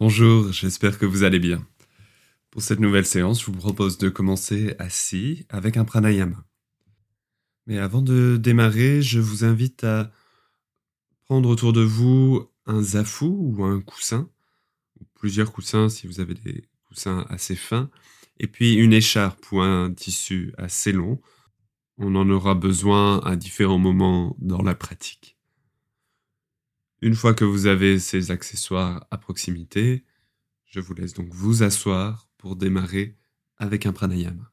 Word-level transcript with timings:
Bonjour, 0.00 0.50
j'espère 0.50 0.98
que 0.98 1.06
vous 1.06 1.22
allez 1.22 1.38
bien. 1.38 1.64
Pour 2.50 2.62
cette 2.62 2.80
nouvelle 2.80 3.06
séance, 3.06 3.40
je 3.40 3.46
vous 3.46 3.52
propose 3.52 3.96
de 3.96 4.08
commencer 4.08 4.74
assis 4.80 5.46
avec 5.48 5.76
un 5.76 5.84
pranayama. 5.84 6.44
Mais 7.68 7.78
avant 7.78 8.02
de 8.02 8.36
démarrer, 8.36 9.02
je 9.02 9.20
vous 9.20 9.44
invite 9.44 9.84
à 9.84 10.10
prendre 11.26 11.48
autour 11.48 11.72
de 11.72 11.82
vous 11.82 12.44
un 12.66 12.82
zafu 12.82 13.26
ou 13.26 13.62
un 13.62 13.80
coussin, 13.80 14.28
ou 14.98 15.04
plusieurs 15.14 15.52
coussins 15.52 15.88
si 15.88 16.08
vous 16.08 16.18
avez 16.18 16.34
des 16.34 16.64
coussins 16.88 17.24
assez 17.28 17.54
fins, 17.54 17.88
et 18.40 18.48
puis 18.48 18.74
une 18.74 18.92
écharpe 18.92 19.52
ou 19.52 19.60
un 19.60 19.94
tissu 19.94 20.52
assez 20.58 20.90
long. 20.90 21.20
On 21.98 22.16
en 22.16 22.28
aura 22.30 22.56
besoin 22.56 23.20
à 23.20 23.36
différents 23.36 23.78
moments 23.78 24.34
dans 24.40 24.60
la 24.60 24.74
pratique. 24.74 25.33
Une 27.04 27.14
fois 27.14 27.34
que 27.34 27.44
vous 27.44 27.66
avez 27.66 27.98
ces 27.98 28.30
accessoires 28.30 29.06
à 29.10 29.18
proximité, 29.18 30.06
je 30.64 30.80
vous 30.80 30.94
laisse 30.94 31.12
donc 31.12 31.28
vous 31.34 31.62
asseoir 31.62 32.30
pour 32.38 32.56
démarrer 32.56 33.18
avec 33.58 33.84
un 33.84 33.92
pranayama. 33.92 34.50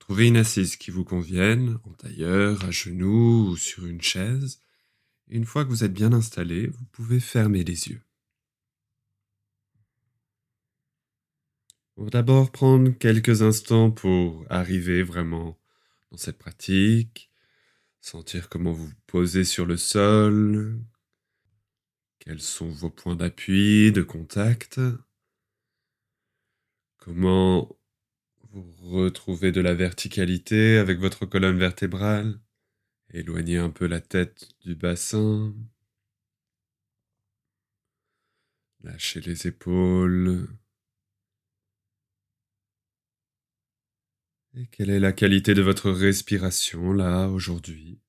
trouvez 0.00 0.26
une 0.26 0.36
assise 0.36 0.74
qui 0.74 0.90
vous 0.90 1.04
convienne, 1.04 1.78
en 1.84 1.92
tailleur, 1.92 2.64
à 2.64 2.72
genoux 2.72 3.50
ou 3.50 3.56
sur 3.56 3.86
une 3.86 4.02
chaise. 4.02 4.60
une 5.28 5.44
fois 5.44 5.64
que 5.64 5.70
vous 5.70 5.84
êtes 5.84 5.92
bien 5.92 6.12
installé, 6.12 6.66
vous 6.66 6.84
pouvez 6.86 7.20
fermer 7.20 7.62
les 7.62 7.90
yeux. 7.90 8.02
Va 11.96 12.10
d'abord 12.10 12.50
prendre 12.50 12.90
quelques 12.90 13.42
instants 13.42 13.92
pour 13.92 14.44
arriver 14.50 15.04
vraiment 15.04 15.56
dans 16.10 16.18
cette 16.18 16.38
pratique, 16.38 17.30
sentir 18.00 18.48
comment 18.48 18.72
vous 18.72 18.86
vous 18.86 19.02
posez 19.06 19.44
sur 19.44 19.64
le 19.64 19.76
sol, 19.76 20.82
quels 22.28 22.42
sont 22.42 22.68
vos 22.68 22.90
points 22.90 23.16
d'appui, 23.16 23.90
de 23.90 24.02
contact, 24.02 24.78
comment 26.98 27.74
vous 28.52 28.90
retrouvez 28.90 29.50
de 29.50 29.62
la 29.62 29.72
verticalité 29.72 30.76
avec 30.76 30.98
votre 30.98 31.24
colonne 31.24 31.58
vertébrale, 31.58 32.38
éloignez 33.14 33.56
un 33.56 33.70
peu 33.70 33.86
la 33.86 34.02
tête 34.02 34.50
du 34.60 34.74
bassin, 34.74 35.54
lâchez 38.82 39.22
les 39.22 39.46
épaules. 39.46 40.48
Et 44.54 44.66
quelle 44.66 44.90
est 44.90 45.00
la 45.00 45.12
qualité 45.12 45.54
de 45.54 45.62
votre 45.62 45.90
respiration 45.90 46.92
là 46.92 47.28
aujourd'hui? 47.28 48.02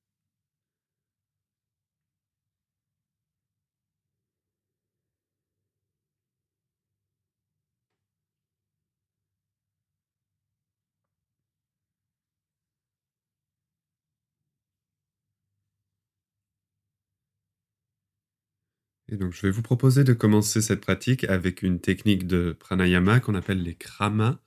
Je 19.10 19.42
vais 19.42 19.50
vous 19.50 19.62
proposer 19.62 20.04
de 20.04 20.12
commencer 20.12 20.62
cette 20.62 20.82
pratique 20.82 21.24
avec 21.24 21.62
une 21.62 21.80
technique 21.80 22.28
de 22.28 22.56
pranayama 22.58 23.18
qu'on 23.18 23.34
appelle 23.34 23.60
les 23.60 23.74
kramas, 23.74 24.38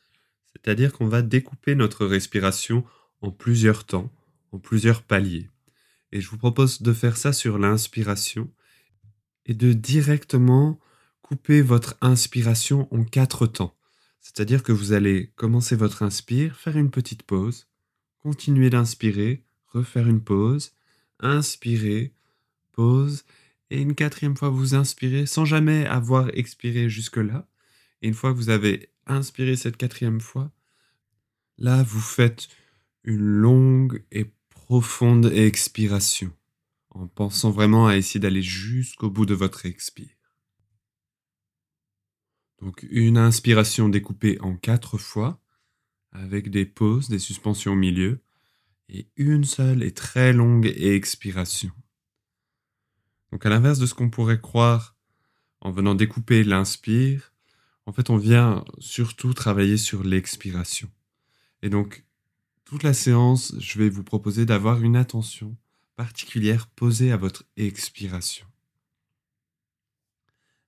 c'est-à-dire 0.53 0.93
qu'on 0.93 1.07
va 1.07 1.21
découper 1.21 1.75
notre 1.75 2.05
respiration 2.05 2.85
en 3.21 3.29
plusieurs 3.29 3.83
temps, 3.83 4.09
en 4.53 4.59
plusieurs 4.59 5.01
paliers. 5.01 5.49
Et 6.13 6.21
je 6.21 6.29
vous 6.29 6.37
propose 6.37 6.81
de 6.81 6.93
faire 6.93 7.17
ça 7.17 7.33
sur 7.33 7.57
l'inspiration 7.57 8.49
et 9.45 9.53
de 9.53 9.73
directement 9.73 10.79
couper 11.21 11.61
votre 11.61 11.97
inspiration 11.99 12.87
en 12.93 13.03
quatre 13.03 13.47
temps. 13.47 13.75
C'est-à-dire 14.21 14.63
que 14.63 14.71
vous 14.71 14.93
allez 14.93 15.33
commencer 15.35 15.75
votre 15.75 16.03
inspire, 16.03 16.55
faire 16.55 16.77
une 16.77 16.91
petite 16.91 17.23
pause, 17.23 17.67
continuer 18.19 18.69
d'inspirer, 18.69 19.43
refaire 19.67 20.07
une 20.07 20.23
pause, 20.23 20.71
inspirer, 21.19 22.13
pause, 22.71 23.25
et 23.73 23.81
une 23.81 23.95
quatrième 23.95 24.37
fois 24.37 24.49
vous 24.49 24.75
inspirez 24.75 25.25
sans 25.25 25.45
jamais 25.45 25.87
avoir 25.87 26.29
expiré 26.37 26.89
jusque-là. 26.89 27.49
Et 28.03 28.07
une 28.07 28.13
fois 28.13 28.31
que 28.31 28.37
vous 28.37 28.51
avez 28.51 28.91
inspiré 29.07 29.55
cette 29.55 29.77
quatrième 29.77 30.21
fois, 30.21 30.51
là 31.57 31.81
vous 31.81 31.99
faites 31.99 32.49
une 33.03 33.25
longue 33.25 34.03
et 34.11 34.31
profonde 34.51 35.25
expiration 35.33 36.31
en 36.91 37.07
pensant 37.07 37.49
vraiment 37.49 37.87
à 37.87 37.97
essayer 37.97 38.19
d'aller 38.19 38.43
jusqu'au 38.43 39.09
bout 39.09 39.25
de 39.25 39.33
votre 39.33 39.65
expire. 39.65 40.15
Donc 42.61 42.85
une 42.91 43.17
inspiration 43.17 43.89
découpée 43.89 44.39
en 44.41 44.55
quatre 44.55 44.99
fois 44.99 45.41
avec 46.11 46.51
des 46.51 46.67
pauses, 46.67 47.09
des 47.09 47.17
suspensions 47.17 47.71
au 47.71 47.75
milieu 47.75 48.21
et 48.87 49.07
une 49.15 49.45
seule 49.45 49.81
et 49.81 49.95
très 49.95 50.31
longue 50.31 50.71
expiration. 50.77 51.71
Donc 53.33 53.47
à 53.47 53.49
l'inverse 53.49 53.79
de 53.79 53.87
ce 53.87 53.95
qu'on 53.95 54.11
pourrait 54.11 54.39
croire 54.39 54.95
en 55.59 55.71
venant 55.71 55.95
découper 55.95 56.43
l'inspire, 56.43 57.33
en 57.87 57.91
fait 57.91 58.11
on 58.11 58.17
vient 58.17 58.63
surtout 58.77 59.33
travailler 59.33 59.77
sur 59.77 60.03
l'expiration. 60.03 60.87
Et 61.63 61.71
donc 61.71 62.05
toute 62.63 62.83
la 62.83 62.93
séance, 62.93 63.55
je 63.57 63.79
vais 63.79 63.89
vous 63.89 64.03
proposer 64.03 64.45
d'avoir 64.45 64.83
une 64.83 64.95
attention 64.95 65.57
particulière 65.95 66.67
posée 66.67 67.11
à 67.11 67.17
votre 67.17 67.43
expiration. 67.57 68.45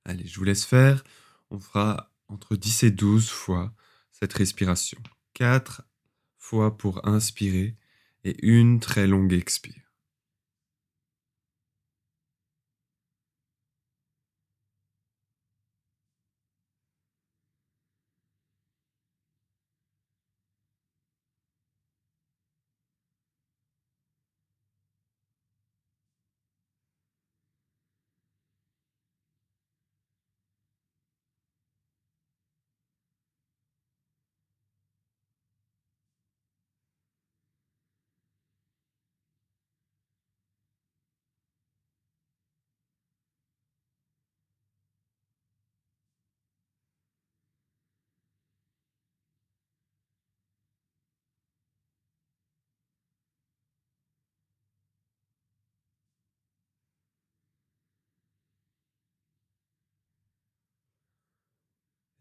Allez, 0.04 0.26
je 0.26 0.40
vous 0.40 0.44
laisse 0.44 0.66
faire. 0.66 1.04
On 1.52 1.60
fera 1.60 2.12
entre 2.30 2.56
10 2.56 2.82
et 2.82 2.92
12 2.92 3.30
fois 3.30 3.76
cette 4.12 4.34
respiration. 4.34 4.98
4 5.36 5.84
fois 6.40 6.76
pour 6.80 7.08
inspirer 7.08 7.78
et 8.24 8.44
une 8.44 8.80
très 8.80 9.06
longue 9.06 9.34
expire. 9.34 9.85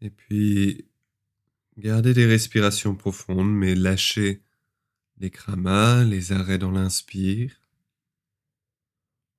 Et 0.05 0.11
puis, 0.11 0.87
gardez 1.79 2.13
des 2.13 2.27
respirations 2.27 2.95
profondes, 2.95 3.51
mais 3.51 3.73
lâchez 3.73 4.43
les 5.17 5.31
kramas, 5.31 6.03
les 6.03 6.31
arrêts 6.31 6.59
dans 6.59 6.69
l'inspire. 6.69 7.59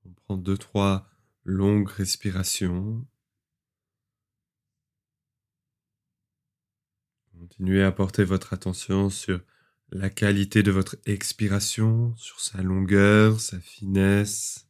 On 0.04 0.10
prend 0.10 0.37
deux, 0.37 0.59
trois 0.59 1.09
longues 1.44 1.88
respirations. 1.88 3.06
Continuez 7.39 7.84
à 7.84 7.92
porter 7.92 8.24
votre 8.24 8.53
attention 8.53 9.09
sur 9.09 9.41
la 9.92 10.10
qualité 10.10 10.65
de 10.65 10.72
votre 10.72 10.97
expiration, 11.07 12.12
sur 12.16 12.41
sa 12.41 12.60
longueur, 12.60 13.39
sa 13.39 13.60
finesse. 13.60 14.66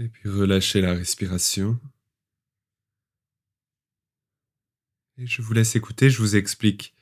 Et 0.00 0.08
puis 0.08 0.30
relâchez 0.30 0.80
la 0.80 0.94
respiration. 0.94 1.78
Et 5.18 5.26
je 5.26 5.42
vous 5.42 5.52
laisse 5.52 5.76
écouter, 5.76 6.08
je 6.08 6.22
vous 6.22 6.36
explique 6.36 6.94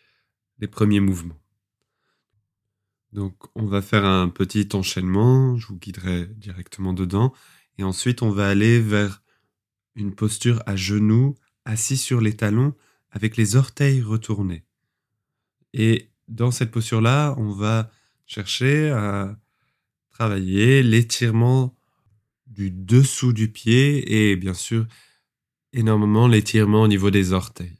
les 0.58 0.66
premiers 0.66 0.98
mouvements. 0.98 1.40
Donc 3.12 3.36
on 3.54 3.66
va 3.66 3.82
faire 3.82 4.04
un 4.04 4.28
petit 4.28 4.68
enchaînement, 4.72 5.56
je 5.56 5.68
vous 5.68 5.76
guiderai 5.76 6.26
directement 6.26 6.92
dedans, 6.92 7.32
et 7.78 7.84
ensuite 7.84 8.20
on 8.22 8.30
va 8.30 8.48
aller 8.48 8.80
vers 8.80 9.22
une 9.94 10.12
posture 10.12 10.60
à 10.66 10.74
genoux, 10.74 11.36
assis 11.64 11.96
sur 11.96 12.20
les 12.20 12.36
talons, 12.36 12.74
avec 13.12 13.36
les 13.36 13.54
orteils 13.54 14.02
retournés. 14.02 14.64
Et 15.72 16.10
dans 16.26 16.50
cette 16.50 16.72
posture-là, 16.72 17.36
on 17.38 17.52
va 17.52 17.92
chercher 18.26 18.90
à 18.90 19.38
travailler 20.10 20.82
l'étirement 20.82 21.77
du 22.48 22.70
dessous 22.70 23.32
du 23.32 23.50
pied 23.50 24.30
et 24.30 24.36
bien 24.36 24.54
sûr 24.54 24.86
énormément 25.72 26.28
l'étirement 26.28 26.82
au 26.82 26.88
niveau 26.88 27.10
des 27.10 27.32
orteils. 27.32 27.78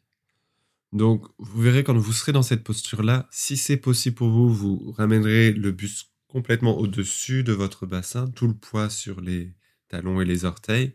Donc 0.92 1.26
vous 1.38 1.60
verrez 1.60 1.84
quand 1.84 1.96
vous 1.96 2.12
serez 2.12 2.32
dans 2.32 2.42
cette 2.42 2.64
posture-là, 2.64 3.28
si 3.30 3.56
c'est 3.56 3.76
possible 3.76 4.16
pour 4.16 4.30
vous, 4.30 4.52
vous 4.52 4.94
ramènerez 4.96 5.52
le 5.52 5.72
buste 5.72 6.10
complètement 6.28 6.78
au-dessus 6.78 7.42
de 7.42 7.52
votre 7.52 7.86
bassin, 7.86 8.28
tout 8.28 8.46
le 8.46 8.54
poids 8.54 8.90
sur 8.90 9.20
les 9.20 9.54
talons 9.88 10.20
et 10.20 10.24
les 10.24 10.44
orteils. 10.44 10.94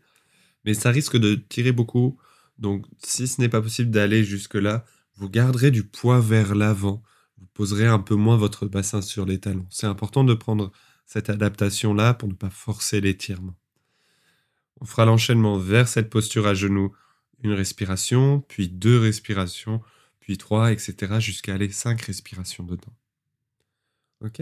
Mais 0.65 0.73
ça 0.73 0.91
risque 0.91 1.17
de 1.17 1.35
tirer 1.35 1.71
beaucoup. 1.71 2.17
Donc 2.57 2.85
si 3.03 3.27
ce 3.27 3.41
n'est 3.41 3.49
pas 3.49 3.61
possible 3.61 3.91
d'aller 3.91 4.23
jusque-là, 4.23 4.85
vous 5.15 5.29
garderez 5.29 5.71
du 5.71 5.83
poids 5.83 6.21
vers 6.21 6.55
l'avant. 6.55 7.03
Vous 7.37 7.47
poserez 7.53 7.87
un 7.87 7.99
peu 7.99 8.15
moins 8.15 8.37
votre 8.37 8.67
bassin 8.67 9.01
sur 9.01 9.25
les 9.25 9.39
talons. 9.39 9.67
C'est 9.69 9.87
important 9.87 10.23
de 10.23 10.33
prendre 10.33 10.71
cette 11.05 11.29
adaptation-là 11.29 12.13
pour 12.13 12.29
ne 12.29 12.33
pas 12.33 12.49
forcer 12.49 13.01
l'étirement. 13.01 13.55
On 14.83 14.85
fera 14.85 15.05
l'enchaînement 15.05 15.57
vers 15.57 15.87
cette 15.87 16.09
posture 16.09 16.45
à 16.45 16.53
genoux, 16.53 16.91
une 17.41 17.53
respiration, 17.53 18.41
puis 18.41 18.67
deux 18.67 18.99
respirations, 18.99 19.81
puis 20.19 20.37
trois, 20.37 20.73
etc., 20.73 21.21
jusqu'à 21.21 21.53
aller 21.53 21.69
cinq 21.69 22.01
respirations 22.01 22.65
dedans. 22.65 22.93
Ok? 24.19 24.41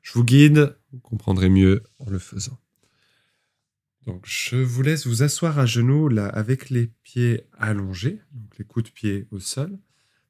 Je 0.00 0.12
vous 0.12 0.22
guide, 0.22 0.78
vous 0.92 1.00
comprendrez 1.00 1.48
mieux 1.48 1.82
en 1.98 2.08
le 2.08 2.20
faisant. 2.20 2.60
Donc, 4.06 4.22
je 4.28 4.54
vous 4.54 4.82
laisse 4.82 5.08
vous 5.08 5.24
asseoir 5.24 5.58
à 5.58 5.66
genoux, 5.66 6.08
là, 6.08 6.28
avec 6.28 6.70
les 6.70 6.92
pieds 7.02 7.48
allongés, 7.58 8.20
donc 8.30 8.56
les 8.58 8.64
coups 8.64 8.84
de 8.84 8.94
pied 8.94 9.26
au 9.32 9.40
sol. 9.40 9.76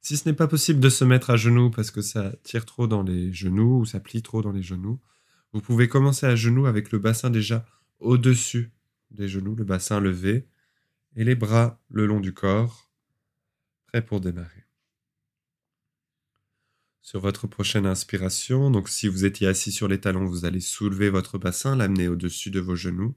Si 0.01 0.17
ce 0.17 0.27
n'est 0.27 0.35
pas 0.35 0.47
possible 0.47 0.79
de 0.79 0.89
se 0.89 1.05
mettre 1.05 1.29
à 1.29 1.37
genoux 1.37 1.69
parce 1.69 1.91
que 1.91 2.01
ça 2.01 2.33
tire 2.41 2.65
trop 2.65 2.87
dans 2.87 3.03
les 3.03 3.31
genoux 3.31 3.81
ou 3.81 3.85
ça 3.85 3.99
plie 3.99 4.23
trop 4.23 4.41
dans 4.41 4.51
les 4.51 4.63
genoux, 4.63 4.99
vous 5.53 5.61
pouvez 5.61 5.87
commencer 5.87 6.25
à 6.25 6.35
genoux 6.35 6.65
avec 6.65 6.91
le 6.91 6.97
bassin 6.97 7.29
déjà 7.29 7.63
au-dessus 7.99 8.71
des 9.15 9.27
genoux, 9.27 9.55
le 9.55 9.63
bassin 9.63 9.99
levé, 9.99 10.47
et 11.15 11.23
les 11.23 11.35
bras 11.35 11.81
le 11.89 12.05
long 12.05 12.19
du 12.19 12.33
corps, 12.33 12.91
prêts 13.87 14.05
pour 14.05 14.21
démarrer. 14.21 14.65
Sur 17.01 17.19
votre 17.19 17.47
prochaine 17.47 17.85
inspiration, 17.85 18.71
donc 18.71 18.89
si 18.89 19.07
vous 19.07 19.25
étiez 19.25 19.47
assis 19.47 19.71
sur 19.71 19.87
les 19.87 19.99
talons, 19.99 20.25
vous 20.25 20.45
allez 20.45 20.59
soulever 20.59 21.09
votre 21.09 21.37
bassin, 21.37 21.75
l'amener 21.75 22.07
au-dessus 22.07 22.51
de 22.51 22.59
vos 22.59 22.75
genoux, 22.75 23.15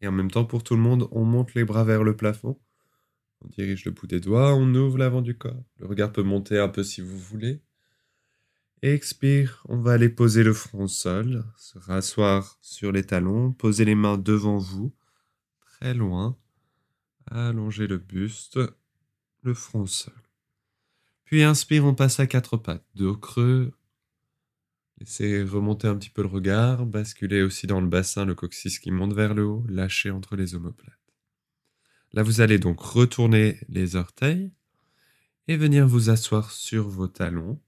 et 0.00 0.08
en 0.08 0.12
même 0.12 0.30
temps 0.30 0.44
pour 0.44 0.64
tout 0.64 0.74
le 0.74 0.82
monde, 0.82 1.08
on 1.12 1.24
monte 1.24 1.54
les 1.54 1.64
bras 1.64 1.84
vers 1.84 2.02
le 2.02 2.16
plafond, 2.16 2.58
on 3.44 3.48
dirige 3.48 3.84
le 3.84 3.92
bout 3.92 4.06
des 4.06 4.20
doigts, 4.20 4.54
on 4.54 4.74
ouvre 4.74 4.98
l'avant 4.98 5.22
du 5.22 5.36
corps. 5.36 5.64
Le 5.78 5.86
regard 5.86 6.12
peut 6.12 6.22
monter 6.22 6.58
un 6.58 6.68
peu 6.68 6.82
si 6.82 7.00
vous 7.00 7.18
voulez. 7.18 7.60
Expire, 8.82 9.62
on 9.68 9.78
va 9.78 9.92
aller 9.92 10.08
poser 10.08 10.42
le 10.42 10.52
front 10.52 10.84
au 10.84 10.88
sol, 10.88 11.44
se 11.56 11.78
rasseoir 11.78 12.58
sur 12.60 12.90
les 12.90 13.04
talons, 13.04 13.52
poser 13.52 13.84
les 13.84 13.94
mains 13.94 14.18
devant 14.18 14.58
vous, 14.58 14.92
loin, 15.94 16.38
allonger 17.26 17.86
le 17.86 17.98
buste, 17.98 18.58
le 19.42 19.54
front 19.54 19.86
sol. 19.86 20.14
Puis 21.24 21.42
inspire, 21.42 21.84
on 21.84 21.94
passe 21.94 22.20
à 22.20 22.26
quatre 22.26 22.56
pattes, 22.56 22.86
dos 22.94 23.16
creux. 23.16 23.72
Laissez 24.98 25.42
remonter 25.42 25.88
un 25.88 25.96
petit 25.96 26.10
peu 26.10 26.22
le 26.22 26.28
regard, 26.28 26.86
basculer 26.86 27.42
aussi 27.42 27.66
dans 27.66 27.80
le 27.80 27.88
bassin, 27.88 28.24
le 28.24 28.34
coccyx 28.34 28.78
qui 28.78 28.90
monte 28.90 29.14
vers 29.14 29.34
le 29.34 29.44
haut, 29.44 29.64
lâcher 29.68 30.10
entre 30.10 30.36
les 30.36 30.54
omoplates. 30.54 30.98
Là, 32.12 32.22
vous 32.22 32.40
allez 32.40 32.58
donc 32.58 32.80
retourner 32.80 33.58
les 33.68 33.96
orteils 33.96 34.52
et 35.48 35.56
venir 35.56 35.88
vous 35.88 36.10
asseoir 36.10 36.50
sur 36.50 36.88
vos 36.88 37.08
talons 37.08 37.60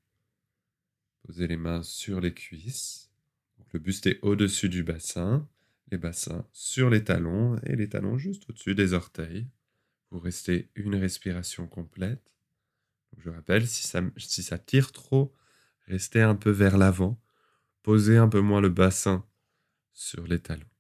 Posez 1.27 1.47
les 1.47 1.57
mains 1.57 1.83
sur 1.83 2.21
les 2.21 2.35
cuisses. 2.35 3.11
le 3.73 3.79
buste 3.79 4.07
est 4.07 4.19
au-dessus 4.23 4.69
du 4.69 4.83
bassin, 4.83 5.49
les 5.95 5.99
bassins 5.99 6.45
sur 6.53 6.91
les 6.91 7.05
talons 7.05 7.57
et 7.63 7.77
les 7.77 7.89
talons 7.89 8.19
juste 8.19 8.51
au-dessus 8.51 8.75
des 8.75 8.95
orteils. 8.95 9.47
Vous 10.11 10.19
restez 10.19 10.71
une 10.75 10.97
respiration 10.97 11.69
complète. 11.69 12.33
je 13.19 13.31
rappelle, 13.31 13.69
si 13.69 13.87
ça, 13.87 14.03
si 14.17 14.43
ça 14.43 14.59
tire 14.59 14.91
trop, 14.91 15.33
restez 15.87 16.21
un 16.21 16.35
peu 16.35 16.51
vers 16.51 16.79
l'avant. 16.79 17.23
Posez 17.85 18.17
un 18.17 18.29
peu 18.29 18.41
moins 18.41 18.61
le 18.61 18.71
bassin 18.71 19.25
sur 19.93 20.27
les 20.27 20.41
talons. 20.41 20.75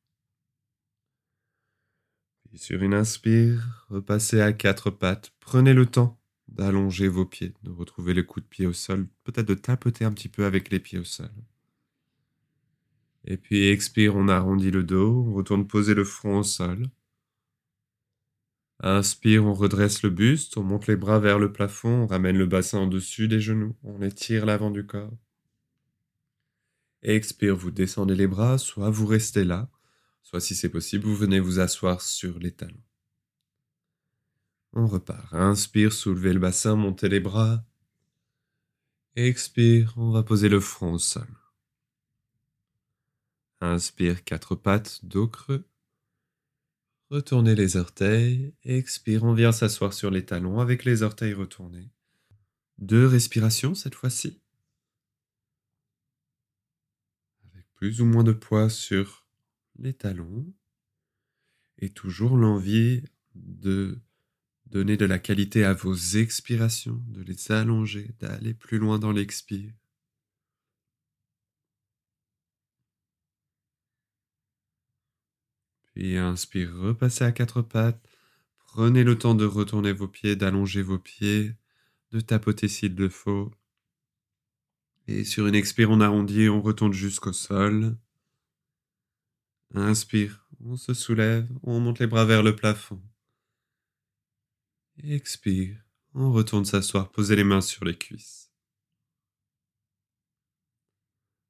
Puis 2.48 2.58
sur 2.58 2.82
une 2.82 2.94
inspire, 2.94 3.86
repassez 3.88 4.40
à 4.40 4.52
quatre 4.52 4.90
pattes. 4.90 5.32
Prenez 5.38 5.74
le 5.74 5.86
temps 5.86 6.20
d'allonger 6.48 7.06
vos 7.06 7.24
pieds, 7.24 7.54
de 7.62 7.70
retrouver 7.70 8.14
le 8.14 8.24
coup 8.24 8.40
de 8.40 8.46
pied 8.46 8.66
au 8.66 8.72
sol, 8.72 9.06
peut-être 9.22 9.46
de 9.46 9.54
tapoter 9.54 10.04
un 10.04 10.12
petit 10.12 10.28
peu 10.28 10.44
avec 10.44 10.70
les 10.70 10.80
pieds 10.80 10.98
au 10.98 11.04
sol. 11.04 11.30
Et 13.26 13.36
puis 13.36 13.68
expire, 13.68 14.16
on 14.16 14.28
arrondit 14.28 14.70
le 14.70 14.82
dos, 14.82 15.24
on 15.28 15.34
retourne 15.34 15.66
poser 15.66 15.94
le 15.94 16.04
front 16.04 16.38
au 16.38 16.42
sol. 16.42 16.88
Inspire, 18.80 19.46
on 19.46 19.54
redresse 19.54 20.02
le 20.02 20.10
buste, 20.10 20.56
on 20.58 20.62
monte 20.62 20.88
les 20.88 20.96
bras 20.96 21.18
vers 21.18 21.38
le 21.38 21.52
plafond, 21.52 22.02
on 22.02 22.06
ramène 22.06 22.36
le 22.36 22.46
bassin 22.46 22.82
au-dessus 22.82 23.28
des 23.28 23.40
genoux, 23.40 23.74
on 23.82 24.02
étire 24.02 24.44
l'avant 24.44 24.70
du 24.70 24.84
corps. 24.84 25.16
Expire, 27.02 27.56
vous 27.56 27.70
descendez 27.70 28.14
les 28.14 28.26
bras, 28.26 28.58
soit 28.58 28.90
vous 28.90 29.06
restez 29.06 29.44
là, 29.44 29.70
soit 30.22 30.40
si 30.40 30.54
c'est 30.54 30.68
possible, 30.68 31.04
vous 31.04 31.16
venez 31.16 31.40
vous 31.40 31.60
asseoir 31.60 32.02
sur 32.02 32.38
les 32.38 32.52
talons. 32.52 32.82
On 34.74 34.86
repart. 34.86 35.32
Inspire, 35.32 35.92
soulevez 35.92 36.32
le 36.32 36.40
bassin, 36.40 36.74
montez 36.74 37.08
les 37.08 37.20
bras. 37.20 37.64
Expire, 39.16 39.94
on 39.96 40.10
va 40.10 40.24
poser 40.24 40.48
le 40.48 40.60
front 40.60 40.94
au 40.94 40.98
sol. 40.98 41.28
Inspire, 43.64 44.24
quatre 44.24 44.54
pattes, 44.54 45.04
dos 45.04 45.26
creux. 45.26 45.66
Retournez 47.10 47.54
les 47.54 47.76
orteils. 47.76 48.54
Expire, 48.64 49.24
on 49.24 49.32
vient 49.32 49.52
s'asseoir 49.52 49.92
sur 49.92 50.10
les 50.10 50.24
talons 50.24 50.60
avec 50.60 50.84
les 50.84 51.02
orteils 51.02 51.32
retournés. 51.32 51.90
Deux 52.78 53.06
respirations 53.06 53.74
cette 53.74 53.94
fois-ci. 53.94 54.40
Avec 57.52 57.66
plus 57.74 58.00
ou 58.00 58.04
moins 58.04 58.24
de 58.24 58.32
poids 58.32 58.68
sur 58.68 59.26
les 59.78 59.94
talons. 59.94 60.52
Et 61.78 61.90
toujours 61.90 62.36
l'envie 62.36 63.02
de 63.34 63.98
Donnez 64.66 64.96
de 64.96 65.04
la 65.04 65.18
qualité 65.18 65.64
à 65.64 65.72
vos 65.72 65.94
expirations, 65.94 67.00
de 67.08 67.22
les 67.22 67.52
allonger, 67.52 68.10
d'aller 68.18 68.54
plus 68.54 68.78
loin 68.78 68.98
dans 68.98 69.12
l'expire. 69.12 69.72
Puis 75.94 76.18
inspire, 76.18 76.74
repassez 76.74 77.24
à 77.24 77.32
quatre 77.32 77.62
pattes. 77.62 78.04
Prenez 78.58 79.04
le 79.04 79.16
temps 79.16 79.36
de 79.36 79.44
retourner 79.44 79.92
vos 79.92 80.08
pieds, 80.08 80.34
d'allonger 80.34 80.82
vos 80.82 80.98
pieds, 80.98 81.54
de 82.10 82.20
tapoter 82.20 82.66
s'il 82.68 82.96
le 82.96 83.08
faut. 83.08 83.52
Et 85.06 85.24
sur 85.24 85.46
une 85.46 85.54
expire, 85.54 85.90
on 85.90 86.00
arrondit, 86.00 86.48
on 86.48 86.60
retourne 86.60 86.92
jusqu'au 86.92 87.32
sol. 87.32 87.96
Inspire, 89.74 90.48
on 90.60 90.76
se 90.76 90.94
soulève, 90.94 91.48
on 91.62 91.78
monte 91.78 92.00
les 92.00 92.06
bras 92.06 92.24
vers 92.24 92.42
le 92.42 92.56
plafond. 92.56 93.02
Expire. 95.02 95.76
On 96.14 96.32
retourne 96.32 96.64
s'asseoir, 96.64 97.10
posez 97.10 97.36
les 97.36 97.44
mains 97.44 97.60
sur 97.60 97.84
les 97.84 97.96
cuisses. 97.96 98.52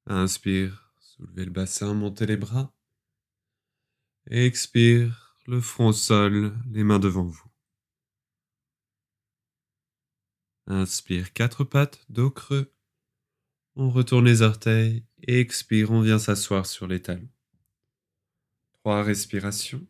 Inspire, 0.06 0.92
soulevez 0.98 1.44
le 1.44 1.50
bassin, 1.50 1.94
montez 1.94 2.26
les 2.26 2.36
bras. 2.36 2.74
Expire, 4.30 5.36
le 5.46 5.60
front 5.60 5.92
sol, 5.92 6.56
les 6.70 6.82
mains 6.82 6.98
devant 6.98 7.24
vous. 7.24 7.44
Inspire, 10.66 11.34
quatre 11.34 11.64
pattes, 11.64 12.04
dos 12.08 12.30
creux. 12.30 12.72
On 13.76 13.90
retourne 13.90 14.24
les 14.24 14.40
orteils. 14.40 15.04
Expire, 15.26 15.90
on 15.90 16.00
vient 16.00 16.18
s'asseoir 16.18 16.64
sur 16.64 16.86
les 16.86 17.02
talons. 17.02 17.28
Trois 18.72 19.02
respirations. 19.02 19.86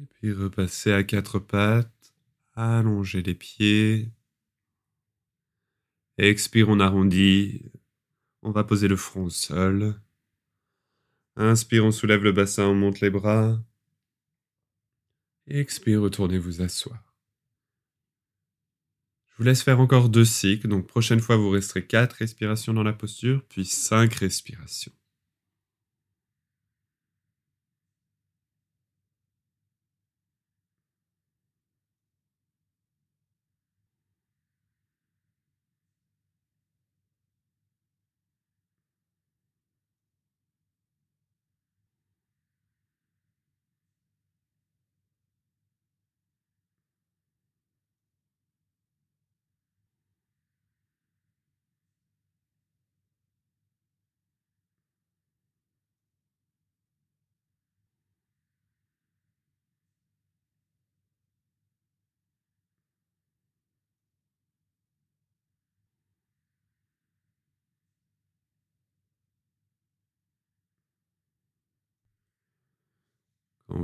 Et 0.00 0.06
puis 0.06 0.32
repassez 0.32 0.92
à 0.92 1.04
quatre 1.04 1.38
pattes, 1.38 2.14
allongez 2.54 3.22
les 3.22 3.34
pieds. 3.34 4.10
Expire, 6.18 6.68
on 6.68 6.80
arrondit. 6.80 7.70
On 8.42 8.50
va 8.50 8.64
poser 8.64 8.88
le 8.88 8.96
front 8.96 9.24
au 9.24 9.30
sol. 9.30 10.00
Inspire, 11.36 11.84
on 11.84 11.90
soulève 11.90 12.22
le 12.22 12.32
bassin, 12.32 12.66
on 12.66 12.74
monte 12.74 13.00
les 13.00 13.10
bras. 13.10 13.62
Expire, 15.46 16.02
retournez 16.02 16.38
vous 16.38 16.62
asseoir. 16.62 17.14
Je 19.26 19.36
vous 19.38 19.44
laisse 19.44 19.62
faire 19.62 19.80
encore 19.80 20.08
deux 20.08 20.24
cycles, 20.24 20.68
donc 20.68 20.86
prochaine 20.86 21.20
fois 21.20 21.36
vous 21.36 21.50
resterez 21.50 21.86
quatre 21.86 22.14
respirations 22.14 22.72
dans 22.72 22.82
la 22.82 22.94
posture, 22.94 23.44
puis 23.48 23.66
cinq 23.66 24.14
respirations. 24.14 24.92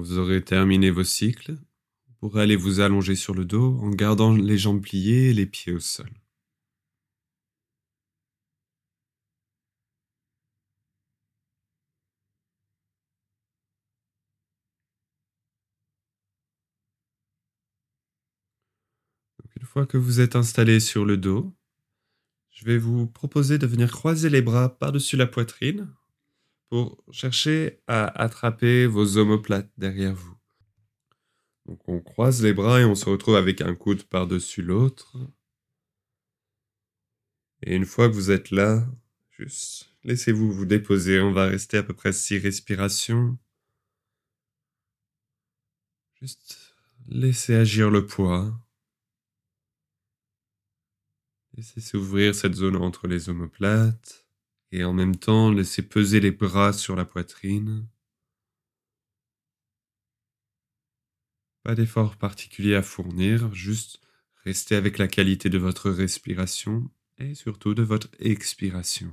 Vous 0.02 0.18
aurez 0.18 0.42
terminé 0.42 0.90
vos 0.90 1.04
cycles, 1.04 1.52
vous 2.08 2.28
pourrez 2.28 2.42
aller 2.42 2.56
vous 2.56 2.80
allonger 2.80 3.14
sur 3.14 3.34
le 3.34 3.44
dos 3.44 3.78
en 3.80 3.90
gardant 3.90 4.34
les 4.34 4.58
jambes 4.58 4.82
pliées 4.82 5.30
et 5.30 5.32
les 5.32 5.46
pieds 5.46 5.72
au 5.72 5.80
sol. 5.80 6.10
une 19.60 19.66
fois 19.66 19.86
que 19.86 19.96
vous 19.96 20.20
êtes 20.20 20.34
installé 20.34 20.80
sur 20.80 21.04
le 21.04 21.16
dos, 21.16 21.54
je 22.50 22.64
vais 22.64 22.78
vous 22.78 23.06
proposer 23.06 23.58
de 23.58 23.66
venir 23.66 23.92
croiser 23.92 24.28
les 24.28 24.42
bras 24.42 24.76
par-dessus 24.76 25.16
la 25.16 25.26
poitrine 25.26 25.88
pour 26.72 27.04
chercher 27.12 27.82
à 27.86 28.06
attraper 28.22 28.86
vos 28.86 29.18
omoplates 29.18 29.70
derrière 29.76 30.14
vous. 30.14 30.34
Donc 31.66 31.86
on 31.86 32.00
croise 32.00 32.42
les 32.42 32.54
bras 32.54 32.80
et 32.80 32.86
on 32.86 32.94
se 32.94 33.10
retrouve 33.10 33.36
avec 33.36 33.60
un 33.60 33.74
coude 33.74 34.04
par-dessus 34.04 34.62
l'autre. 34.62 35.18
Et 37.60 37.76
une 37.76 37.84
fois 37.84 38.08
que 38.08 38.14
vous 38.14 38.30
êtes 38.30 38.50
là, 38.50 38.88
juste 39.38 39.92
laissez-vous 40.04 40.50
vous 40.50 40.64
déposer. 40.64 41.20
On 41.20 41.34
va 41.34 41.44
rester 41.44 41.76
à 41.76 41.82
peu 41.82 41.92
près 41.92 42.14
six 42.14 42.38
respirations. 42.38 43.36
Juste 46.22 46.74
laissez 47.06 47.54
agir 47.54 47.90
le 47.90 48.06
poids. 48.06 48.58
Laissez 51.52 51.82
s'ouvrir 51.82 52.34
cette 52.34 52.54
zone 52.54 52.76
entre 52.76 53.08
les 53.08 53.28
omoplates 53.28 54.21
et 54.72 54.82
en 54.84 54.92
même 54.92 55.14
temps 55.16 55.52
laissez 55.52 55.82
peser 55.82 56.18
les 56.18 56.32
bras 56.32 56.72
sur 56.72 56.96
la 56.96 57.04
poitrine. 57.04 57.86
Pas 61.64 61.74
d'effort 61.74 62.18
particulier 62.18 62.76
à 62.76 62.82
fournir, 62.82 63.52
juste 63.52 64.00
restez 64.44 64.76
avec 64.76 64.96
la 64.98 65.08
qualité 65.08 65.50
de 65.50 65.58
votre 65.58 65.90
respiration 65.90 66.88
et 67.18 67.34
surtout 67.34 67.74
de 67.74 67.82
votre 67.82 68.10
expiration. 68.20 69.12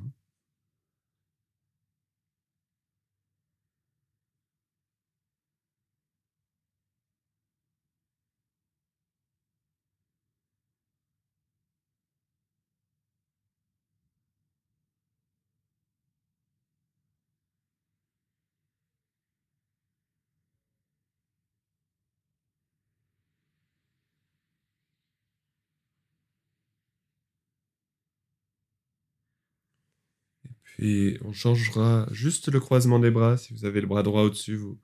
Puis 30.79 31.17
on 31.25 31.33
changera 31.33 32.07
juste 32.09 32.47
le 32.47 32.61
croisement 32.61 32.99
des 32.99 33.11
bras. 33.11 33.35
Si 33.35 33.51
vous 33.51 33.65
avez 33.65 33.81
le 33.81 33.87
bras 33.87 34.01
droit 34.01 34.21
au-dessus, 34.21 34.55
vous 34.55 34.79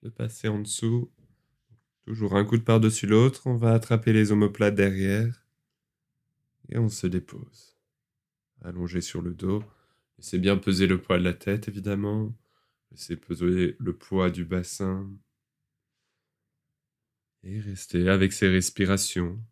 le 0.00 0.12
passez 0.12 0.46
en 0.46 0.60
dessous. 0.60 1.10
Toujours 2.06 2.36
un 2.36 2.44
coude 2.44 2.62
par-dessus 2.62 3.08
l'autre. 3.08 3.48
On 3.48 3.56
va 3.56 3.72
attraper 3.72 4.12
les 4.12 4.30
omoplates 4.30 4.76
derrière. 4.76 5.44
Et 6.68 6.78
on 6.78 6.88
se 6.88 7.08
dépose. 7.08 7.76
Allongé 8.62 9.00
sur 9.00 9.22
le 9.22 9.34
dos. 9.34 9.64
Laissez 10.18 10.38
bien 10.38 10.56
peser 10.56 10.86
le 10.86 11.02
poids 11.02 11.18
de 11.18 11.24
la 11.24 11.34
tête, 11.34 11.66
évidemment. 11.66 12.32
Laissez 12.92 13.16
peser 13.16 13.74
le 13.80 13.96
poids 13.96 14.30
du 14.30 14.44
bassin. 14.44 15.10
Et 17.42 17.58
restez 17.58 18.08
avec 18.08 18.32
ces 18.32 18.46
respirations 18.46 19.42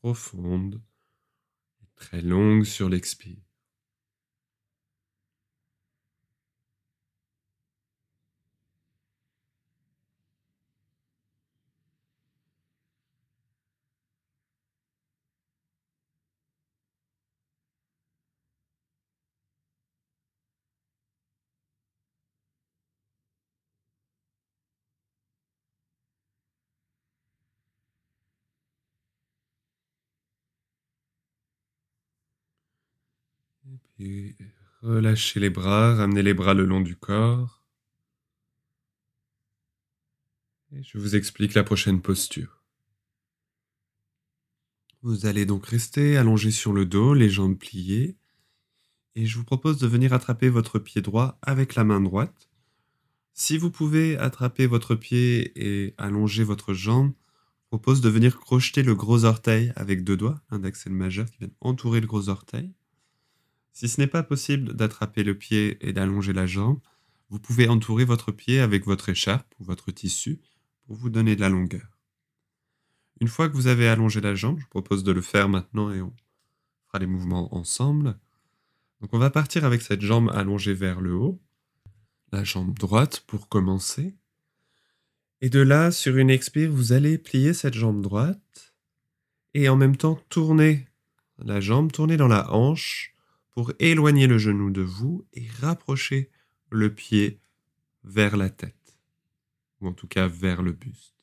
profondes 0.00 0.82
et 1.82 1.86
très 1.96 2.20
longues 2.20 2.64
sur 2.64 2.90
l'expire. 2.90 3.51
Puis 33.94 34.36
relâchez 34.82 35.40
les 35.40 35.50
bras, 35.50 35.94
ramenez 35.94 36.22
les 36.22 36.34
bras 36.34 36.54
le 36.54 36.64
long 36.64 36.80
du 36.80 36.96
corps. 36.96 37.62
Et 40.72 40.82
je 40.82 40.98
vous 40.98 41.16
explique 41.16 41.54
la 41.54 41.64
prochaine 41.64 42.00
posture. 42.00 42.62
Vous 45.02 45.26
allez 45.26 45.46
donc 45.46 45.66
rester 45.66 46.16
allongé 46.16 46.50
sur 46.50 46.72
le 46.72 46.86
dos, 46.86 47.12
les 47.12 47.28
jambes 47.28 47.58
pliées. 47.58 48.16
Et 49.14 49.26
je 49.26 49.36
vous 49.36 49.44
propose 49.44 49.78
de 49.78 49.86
venir 49.86 50.12
attraper 50.12 50.48
votre 50.48 50.78
pied 50.78 51.02
droit 51.02 51.38
avec 51.42 51.74
la 51.74 51.84
main 51.84 52.00
droite. 52.00 52.48
Si 53.34 53.58
vous 53.58 53.70
pouvez 53.70 54.16
attraper 54.16 54.66
votre 54.66 54.94
pied 54.94 55.52
et 55.56 55.94
allonger 55.98 56.44
votre 56.44 56.72
jambe, 56.72 57.08
vous 57.08 57.78
propose 57.78 58.00
de 58.00 58.08
venir 58.08 58.38
crocheter 58.38 58.82
le 58.82 58.94
gros 58.94 59.24
orteil 59.24 59.72
avec 59.76 60.04
deux 60.04 60.16
doigts, 60.16 60.40
l'index 60.50 60.86
et 60.86 60.90
majeur 60.90 61.30
qui 61.30 61.38
viennent 61.38 61.54
entourer 61.60 62.00
le 62.00 62.06
gros 62.06 62.28
orteil. 62.28 62.72
Si 63.72 63.88
ce 63.88 64.00
n'est 64.00 64.06
pas 64.06 64.22
possible 64.22 64.74
d'attraper 64.74 65.24
le 65.24 65.36
pied 65.36 65.78
et 65.80 65.92
d'allonger 65.92 66.32
la 66.32 66.46
jambe, 66.46 66.80
vous 67.30 67.38
pouvez 67.38 67.68
entourer 67.68 68.04
votre 68.04 68.30
pied 68.30 68.60
avec 68.60 68.84
votre 68.84 69.08
écharpe 69.08 69.54
ou 69.58 69.64
votre 69.64 69.90
tissu 69.90 70.40
pour 70.84 70.96
vous 70.96 71.08
donner 71.08 71.34
de 71.34 71.40
la 71.40 71.48
longueur. 71.48 71.98
Une 73.20 73.28
fois 73.28 73.48
que 73.48 73.54
vous 73.54 73.68
avez 73.68 73.88
allongé 73.88 74.20
la 74.20 74.34
jambe, 74.34 74.58
je 74.58 74.64
vous 74.64 74.70
propose 74.70 75.04
de 75.04 75.12
le 75.12 75.22
faire 75.22 75.48
maintenant 75.48 75.90
et 75.92 76.02
on 76.02 76.12
fera 76.86 76.98
les 76.98 77.06
mouvements 77.06 77.54
ensemble. 77.54 78.18
Donc 79.00 79.14
on 79.14 79.18
va 79.18 79.30
partir 79.30 79.64
avec 79.64 79.80
cette 79.80 80.02
jambe 80.02 80.30
allongée 80.34 80.74
vers 80.74 81.00
le 81.00 81.14
haut, 81.14 81.40
la 82.32 82.44
jambe 82.44 82.78
droite 82.78 83.20
pour 83.26 83.48
commencer. 83.48 84.14
Et 85.40 85.48
de 85.48 85.60
là, 85.60 85.90
sur 85.90 86.18
une 86.18 86.30
expire, 86.30 86.70
vous 86.70 86.92
allez 86.92 87.16
plier 87.16 87.54
cette 87.54 87.74
jambe 87.74 88.02
droite 88.02 88.74
et 89.54 89.68
en 89.68 89.76
même 89.76 89.96
temps 89.96 90.20
tourner 90.28 90.86
la 91.38 91.60
jambe, 91.60 91.90
tourner 91.90 92.16
dans 92.16 92.28
la 92.28 92.52
hanche 92.52 93.11
pour 93.52 93.72
éloigner 93.78 94.26
le 94.26 94.38
genou 94.38 94.70
de 94.70 94.82
vous 94.82 95.26
et 95.34 95.46
rapprocher 95.60 96.30
le 96.70 96.92
pied 96.92 97.40
vers 98.04 98.36
la 98.36 98.50
tête, 98.50 98.98
ou 99.80 99.88
en 99.88 99.92
tout 99.92 100.08
cas 100.08 100.26
vers 100.26 100.62
le 100.62 100.72
buste. 100.72 101.14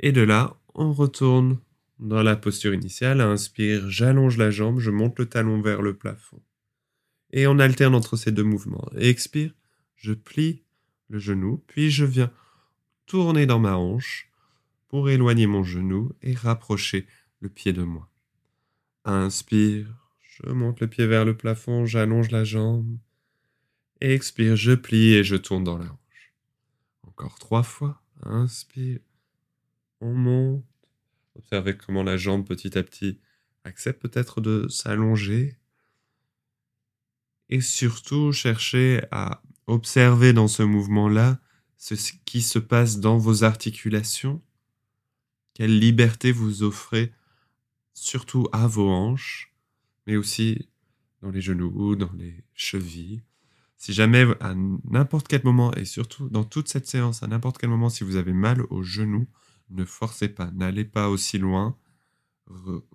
Et 0.00 0.12
de 0.12 0.22
là, 0.22 0.56
on 0.74 0.92
retourne 0.92 1.58
dans 1.98 2.22
la 2.22 2.36
posture 2.36 2.74
initiale. 2.74 3.20
Inspire, 3.20 3.88
j'allonge 3.88 4.36
la 4.36 4.50
jambe, 4.50 4.80
je 4.80 4.90
monte 4.90 5.18
le 5.18 5.26
talon 5.26 5.60
vers 5.60 5.82
le 5.82 5.94
plafond. 5.94 6.42
Et 7.32 7.46
on 7.46 7.58
alterne 7.58 7.94
entre 7.94 8.16
ces 8.16 8.32
deux 8.32 8.42
mouvements. 8.42 8.90
expire, 8.96 9.52
je 9.96 10.12
plie 10.12 10.62
le 11.08 11.18
genou, 11.18 11.62
puis 11.66 11.90
je 11.90 12.04
viens 12.04 12.30
tourner 13.06 13.46
dans 13.46 13.58
ma 13.58 13.76
hanche 13.76 14.30
pour 14.88 15.08
éloigner 15.08 15.46
mon 15.46 15.62
genou 15.62 16.12
et 16.22 16.34
rapprocher 16.34 17.06
le 17.40 17.48
pied 17.48 17.72
de 17.72 17.82
moi. 17.82 18.10
Inspire, 19.04 20.01
je 20.44 20.50
monte 20.50 20.80
le 20.80 20.88
pied 20.88 21.06
vers 21.06 21.24
le 21.24 21.36
plafond, 21.36 21.86
j'allonge 21.86 22.30
la 22.30 22.44
jambe. 22.44 22.98
Expire, 24.00 24.56
je 24.56 24.72
plie 24.72 25.14
et 25.14 25.24
je 25.24 25.36
tourne 25.36 25.64
dans 25.64 25.78
la 25.78 25.84
hanche. 25.84 26.34
Encore 27.06 27.38
trois 27.38 27.62
fois. 27.62 28.02
Inspire, 28.24 29.00
on 30.00 30.14
monte. 30.14 30.64
Observez 31.34 31.76
comment 31.76 32.02
la 32.02 32.16
jambe 32.16 32.46
petit 32.46 32.76
à 32.78 32.82
petit 32.82 33.18
accepte 33.64 34.02
peut-être 34.02 34.40
de 34.40 34.68
s'allonger. 34.68 35.56
Et 37.48 37.60
surtout, 37.60 38.32
cherchez 38.32 39.02
à 39.10 39.42
observer 39.66 40.32
dans 40.32 40.48
ce 40.48 40.62
mouvement-là 40.62 41.40
ce 41.76 41.94
qui 42.24 42.42
se 42.42 42.58
passe 42.58 42.98
dans 42.98 43.18
vos 43.18 43.42
articulations, 43.42 44.40
quelle 45.54 45.78
liberté 45.78 46.30
vous 46.30 46.62
offrez, 46.62 47.12
surtout 47.92 48.46
à 48.52 48.66
vos 48.68 48.88
hanches, 48.88 49.51
mais 50.06 50.16
aussi 50.16 50.68
dans 51.22 51.30
les 51.30 51.40
genoux, 51.40 51.96
dans 51.96 52.12
les 52.14 52.44
chevilles. 52.54 53.22
Si 53.76 53.92
jamais, 53.92 54.26
à 54.40 54.54
n'importe 54.54 55.28
quel 55.28 55.42
moment, 55.44 55.72
et 55.74 55.84
surtout 55.84 56.28
dans 56.28 56.44
toute 56.44 56.68
cette 56.68 56.86
séance, 56.86 57.22
à 57.22 57.26
n'importe 57.26 57.58
quel 57.58 57.70
moment, 57.70 57.88
si 57.88 58.04
vous 58.04 58.16
avez 58.16 58.32
mal 58.32 58.62
aux 58.70 58.82
genoux, 58.82 59.26
ne 59.70 59.84
forcez 59.84 60.28
pas, 60.28 60.50
n'allez 60.52 60.84
pas 60.84 61.08
aussi 61.08 61.38
loin. 61.38 61.76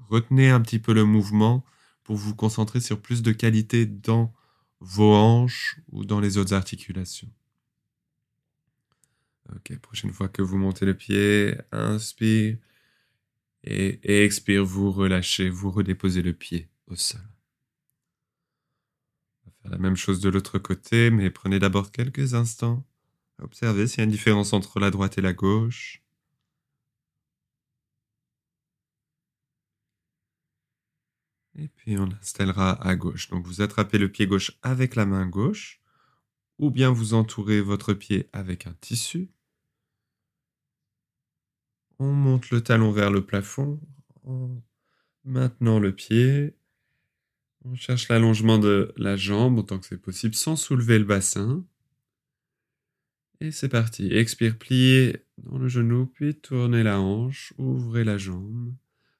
retenez 0.09 0.49
un 0.49 0.61
petit 0.61 0.79
peu 0.79 0.93
le 0.93 1.03
mouvement 1.03 1.65
pour 2.03 2.15
vous 2.15 2.35
concentrer 2.35 2.79
sur 2.79 3.01
plus 3.01 3.21
de 3.21 3.31
qualité 3.31 3.85
dans 3.85 4.33
vos 4.79 5.13
hanches 5.13 5.79
ou 5.91 6.05
dans 6.05 6.19
les 6.19 6.37
autres 6.37 6.53
articulations. 6.53 7.29
Ok, 9.55 9.77
prochaine 9.79 10.11
fois 10.11 10.27
que 10.27 10.41
vous 10.41 10.57
montez 10.57 10.85
le 10.85 10.93
pied, 10.93 11.55
inspire 11.71 12.57
et, 13.63 14.23
expire, 14.23 14.63
vous 14.63 14.91
relâchez, 14.91 15.49
vous 15.49 15.71
redéposez 15.71 16.21
le 16.21 16.33
pied 16.33 16.69
On 19.46 19.50
va 19.50 19.51
faire 19.62 19.72
la 19.72 19.77
même 19.77 19.96
chose 19.96 20.20
de 20.22 20.29
l'autre 20.29 20.60
côté, 20.60 21.10
mais 21.12 21.29
prenez 21.29 21.60
d'abord 21.60 21.91
quelques 21.91 22.34
instants 22.34 22.86
à 23.39 23.44
observer 23.44 23.88
s'il 23.88 24.00
y 24.00 24.01
a 24.01 24.06
une 24.06 24.12
différence 24.12 24.53
entre 24.53 24.79
la 24.79 24.91
droite 24.91 25.17
et 25.17 25.22
la 25.22 25.34
gauche. 25.34 26.03
Et 31.56 31.67
puis 31.67 31.98
on 31.98 32.10
installera 32.12 32.72
à 32.88 32.96
gauche. 32.96 33.29
Donc 33.29 33.46
vous 33.46 33.62
attrapez 33.62 33.98
le 33.98 34.12
pied 34.12 34.27
gauche 34.27 34.51
avec 34.62 34.96
la 34.96 35.06
main 35.06 35.27
gauche, 35.27 35.82
ou 36.60 36.72
bien 36.72 36.91
vous 36.91 37.13
entourez 37.13 37.62
votre 37.62 37.94
pied 37.94 38.29
avec 38.34 38.67
un 38.67 38.74
tissu. 38.74 39.29
On 42.00 42.13
monte 42.13 42.51
le 42.51 42.62
talon 42.62 42.91
vers 42.91 43.12
le 43.12 43.25
plafond 43.25 43.79
en 44.24 44.62
maintenant 45.25 45.79
le 45.79 45.94
pied. 45.96 46.56
On 47.69 47.75
cherche 47.75 48.07
l'allongement 48.07 48.59
de 48.59 48.93
la 48.95 49.17
jambe 49.17 49.59
autant 49.59 49.77
que 49.77 49.86
c'est 49.86 50.01
possible 50.01 50.36
sans 50.36 50.55
soulever 50.55 51.00
le 51.00 51.03
bassin. 51.03 51.65
Et 53.41 53.51
c'est 53.51 53.67
parti. 53.67 54.07
Expire, 54.13 54.57
pliez 54.57 55.25
dans 55.38 55.57
le 55.57 55.67
genou, 55.67 56.05
puis 56.05 56.33
tournez 56.33 56.81
la 56.81 57.01
hanche, 57.01 57.53
ouvrez 57.57 58.05
la 58.05 58.17
jambe, 58.17 58.73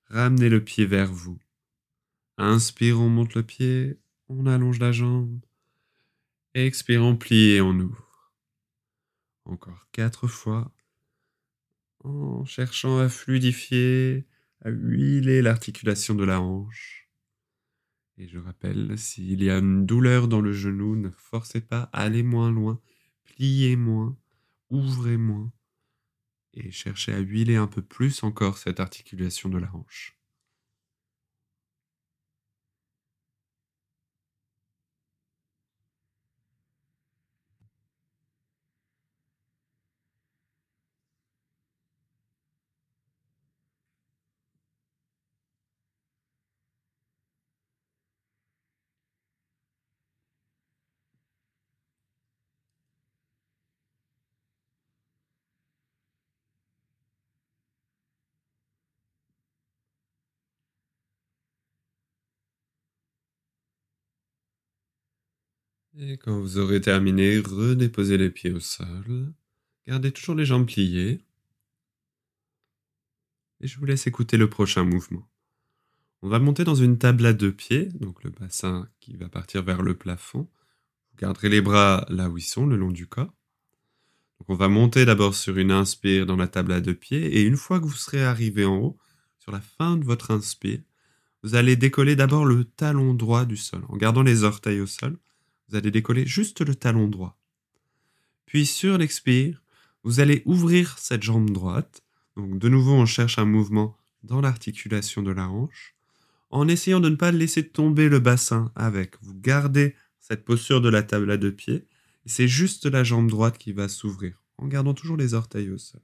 ramenez 0.06 0.48
le 0.48 0.64
pied 0.64 0.86
vers 0.86 1.12
vous. 1.12 1.38
Inspire, 2.38 3.02
on 3.02 3.10
monte 3.10 3.36
le 3.36 3.44
pied, 3.44 4.00
on 4.30 4.46
allonge 4.46 4.80
la 4.80 4.94
jambe. 4.94 5.42
Expire, 6.54 7.04
on 7.04 7.18
plie 7.18 7.52
et 7.52 7.62
on 7.62 7.78
ouvre. 7.78 8.32
Encore 9.44 9.88
quatre 9.92 10.28
fois. 10.28 10.72
En 12.02 12.46
cherchant 12.46 12.98
à 13.00 13.10
fluidifier, 13.10 14.26
à 14.64 14.70
huiler 14.70 15.42
l'articulation 15.42 16.16
de 16.16 16.24
la 16.24 16.40
hanche. 16.40 16.97
Et 18.18 18.28
je 18.28 18.40
rappelle, 18.40 18.98
s'il 18.98 19.44
y 19.44 19.50
a 19.50 19.60
une 19.60 19.86
douleur 19.86 20.28
dans 20.28 20.42
le 20.42 20.52
genou, 20.52 20.96
ne 20.96 21.10
forcez 21.12 21.62
pas, 21.62 21.90
allez 21.94 22.24
moins 22.24 22.52
loin, 22.52 22.82
pliez 23.24 23.76
moins, 23.76 24.18
ouvrez 24.72 25.18
moins, 25.18 25.52
et 26.54 26.72
cherchez 26.72 27.14
à 27.14 27.20
huiler 27.20 27.56
un 27.56 27.68
peu 27.68 27.84
plus 27.84 28.24
encore 28.24 28.58
cette 28.58 28.80
articulation 28.80 29.50
de 29.50 29.60
la 29.60 29.72
hanche. 29.74 30.17
Et 66.00 66.18
quand 66.18 66.40
vous 66.40 66.60
aurez 66.60 66.80
terminé, 66.80 67.40
redéposez 67.40 68.18
les 68.18 68.30
pieds 68.30 68.52
au 68.52 68.60
sol. 68.60 69.34
Gardez 69.88 70.12
toujours 70.12 70.36
les 70.36 70.46
jambes 70.46 70.68
pliées. 70.68 71.22
Et 73.62 73.68
je 73.68 73.80
vous 73.80 73.86
laisse 73.86 74.06
écouter 74.06 74.38
le 74.38 74.48
prochain 74.48 74.84
mouvement. 74.84 75.28
On 76.22 76.30
va 76.30 76.38
monter 76.38 76.64
dans 76.64 76.76
une 76.76 77.00
table 77.00 77.26
à 77.26 77.34
deux 77.34 77.52
pieds, 77.52 77.86
donc 77.86 78.24
le 78.24 78.30
bassin 78.30 78.88
qui 79.00 79.16
va 79.16 79.28
partir 79.28 79.64
vers 79.64 79.82
le 79.82 79.96
plafond. 79.96 80.48
Vous 81.12 81.18
garderez 81.18 81.50
les 81.50 81.62
bras 81.62 82.06
là 82.10 82.30
où 82.30 82.38
ils 82.38 82.42
sont, 82.42 82.68
le 82.68 82.76
long 82.76 82.92
du 82.92 83.08
corps. 83.08 83.34
On 84.48 84.54
va 84.54 84.68
monter 84.68 85.04
d'abord 85.04 85.34
sur 85.34 85.58
une 85.58 85.72
inspire 85.72 86.28
dans 86.28 86.36
la 86.36 86.48
table 86.48 86.74
à 86.74 86.82
deux 86.82 86.94
pieds, 86.94 87.38
et 87.38 87.42
une 87.42 87.58
fois 87.58 87.80
que 87.80 87.86
vous 87.86 87.96
serez 87.96 88.24
arrivé 88.24 88.66
en 88.66 88.78
haut, 88.78 88.98
sur 89.40 89.52
la 89.52 89.62
fin 89.62 89.98
de 89.98 90.06
votre 90.06 90.30
inspire, 90.30 90.80
vous 91.42 91.56
allez 91.56 91.76
décoller 91.76 92.16
d'abord 92.16 92.46
le 92.46 92.66
talon 92.66 93.16
droit 93.16 93.46
du 93.46 93.58
sol, 93.58 93.84
en 93.90 93.98
gardant 93.98 94.22
les 94.22 94.44
orteils 94.44 94.80
au 94.80 94.86
sol. 94.86 95.18
Vous 95.70 95.76
allez 95.76 95.92
décoller 95.92 96.26
juste 96.26 96.62
le 96.62 96.76
talon 96.76 97.08
droit. 97.08 97.38
Puis 98.46 98.66
sur 98.66 98.98
l'expire, 98.98 99.62
vous 100.04 100.20
allez 100.20 100.42
ouvrir 100.46 100.98
cette 100.98 101.24
jambe 101.24 101.50
droite. 101.52 102.04
Donc 102.36 102.60
de 102.60 102.70
nouveau, 102.70 102.94
on 102.94 103.06
cherche 103.06 103.40
un 103.40 103.46
mouvement 103.46 103.98
dans 104.24 104.42
l'articulation 104.42 105.22
de 105.22 105.32
la 105.32 105.50
hanche, 105.50 105.96
en 106.50 106.68
essayant 106.68 107.00
de 107.00 107.10
ne 107.10 107.16
pas 107.16 107.32
laisser 107.32 107.68
tomber 107.68 108.10
le 108.10 108.20
bassin 108.20 108.72
avec. 108.76 109.16
Vous 109.22 109.34
gardez 109.36 109.96
cette 110.20 110.46
posture 110.46 110.82
de 110.82 110.90
la 110.90 111.04
table 111.04 111.32
à 111.32 111.38
deux 111.38 111.54
pieds, 111.54 111.86
c'est 112.26 112.48
juste 112.48 112.86
la 112.86 113.04
jambe 113.04 113.30
droite 113.30 113.58
qui 113.58 113.72
va 113.72 113.88
s'ouvrir, 113.88 114.44
en 114.58 114.68
gardant 114.68 114.94
toujours 114.94 115.18
les 115.18 115.34
orteils 115.34 115.70
au 115.70 115.78
sol. 115.78 116.02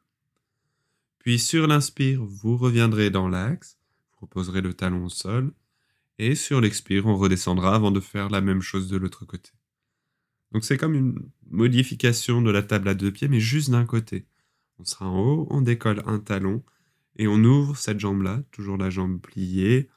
Puis 1.20 1.40
sur 1.40 1.68
l'inspire, 1.68 2.24
vous 2.24 2.58
reviendrez 2.58 3.10
dans 3.10 3.28
l'axe, 3.28 3.78
vous 4.14 4.28
reposerez 4.28 4.62
le 4.62 4.74
talon 4.74 5.06
au 5.06 5.10
sol, 5.10 5.52
et 6.28 6.36
sur 6.36 6.62
l'expire, 6.62 7.06
on 7.06 7.18
redescendra 7.18 7.76
avant 7.76 7.92
de 7.92 8.00
faire 8.00 8.30
la 8.30 8.42
même 8.42 8.62
chose 8.62 8.88
de 8.88 8.98
l'autre 8.98 9.26
côté. 9.26 9.52
Donc 10.52 10.64
c'est 10.64 10.78
comme 10.78 10.96
une 10.96 11.30
modification 11.50 12.42
de 12.42 12.52
la 12.52 12.62
table 12.62 12.90
à 12.90 12.94
deux 12.94 13.12
pieds, 13.12 13.28
mais 13.28 13.40
juste 13.40 13.72
d'un 13.72 13.86
côté. 13.86 14.28
On 14.80 14.86
sera 14.86 15.08
en 15.10 15.20
haut, 15.20 15.48
on 15.50 15.62
décolle 15.62 16.04
un 16.06 16.20
talon, 16.20 16.64
et 17.16 17.28
on 17.28 17.44
ouvre 17.44 17.78
cette 17.78 18.00
jambe-là, 18.00 18.44
toujours 18.52 18.78
la 18.78 18.90
jambe 18.90 19.20
pliée, 19.20 19.90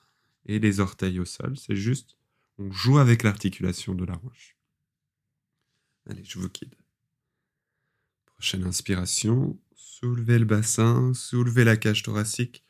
et 0.46 0.58
les 0.58 0.80
orteils 0.80 1.20
au 1.20 1.24
sol. 1.24 1.56
C'est 1.56 1.76
juste, 1.76 2.16
on 2.58 2.70
joue 2.70 2.98
avec 2.98 3.22
l'articulation 3.22 3.94
de 3.94 4.04
la 4.04 4.14
roche. 4.14 4.56
Allez, 6.08 6.24
je 6.24 6.38
vous 6.38 6.48
guide. 6.48 6.74
Prochaine 8.26 8.64
inspiration, 8.64 9.58
soulevez 9.74 10.38
le 10.38 10.44
bassin, 10.44 11.12
soulevez 11.14 11.64
la 11.64 11.76
cage 11.76 12.02
thoracique, 12.02 12.64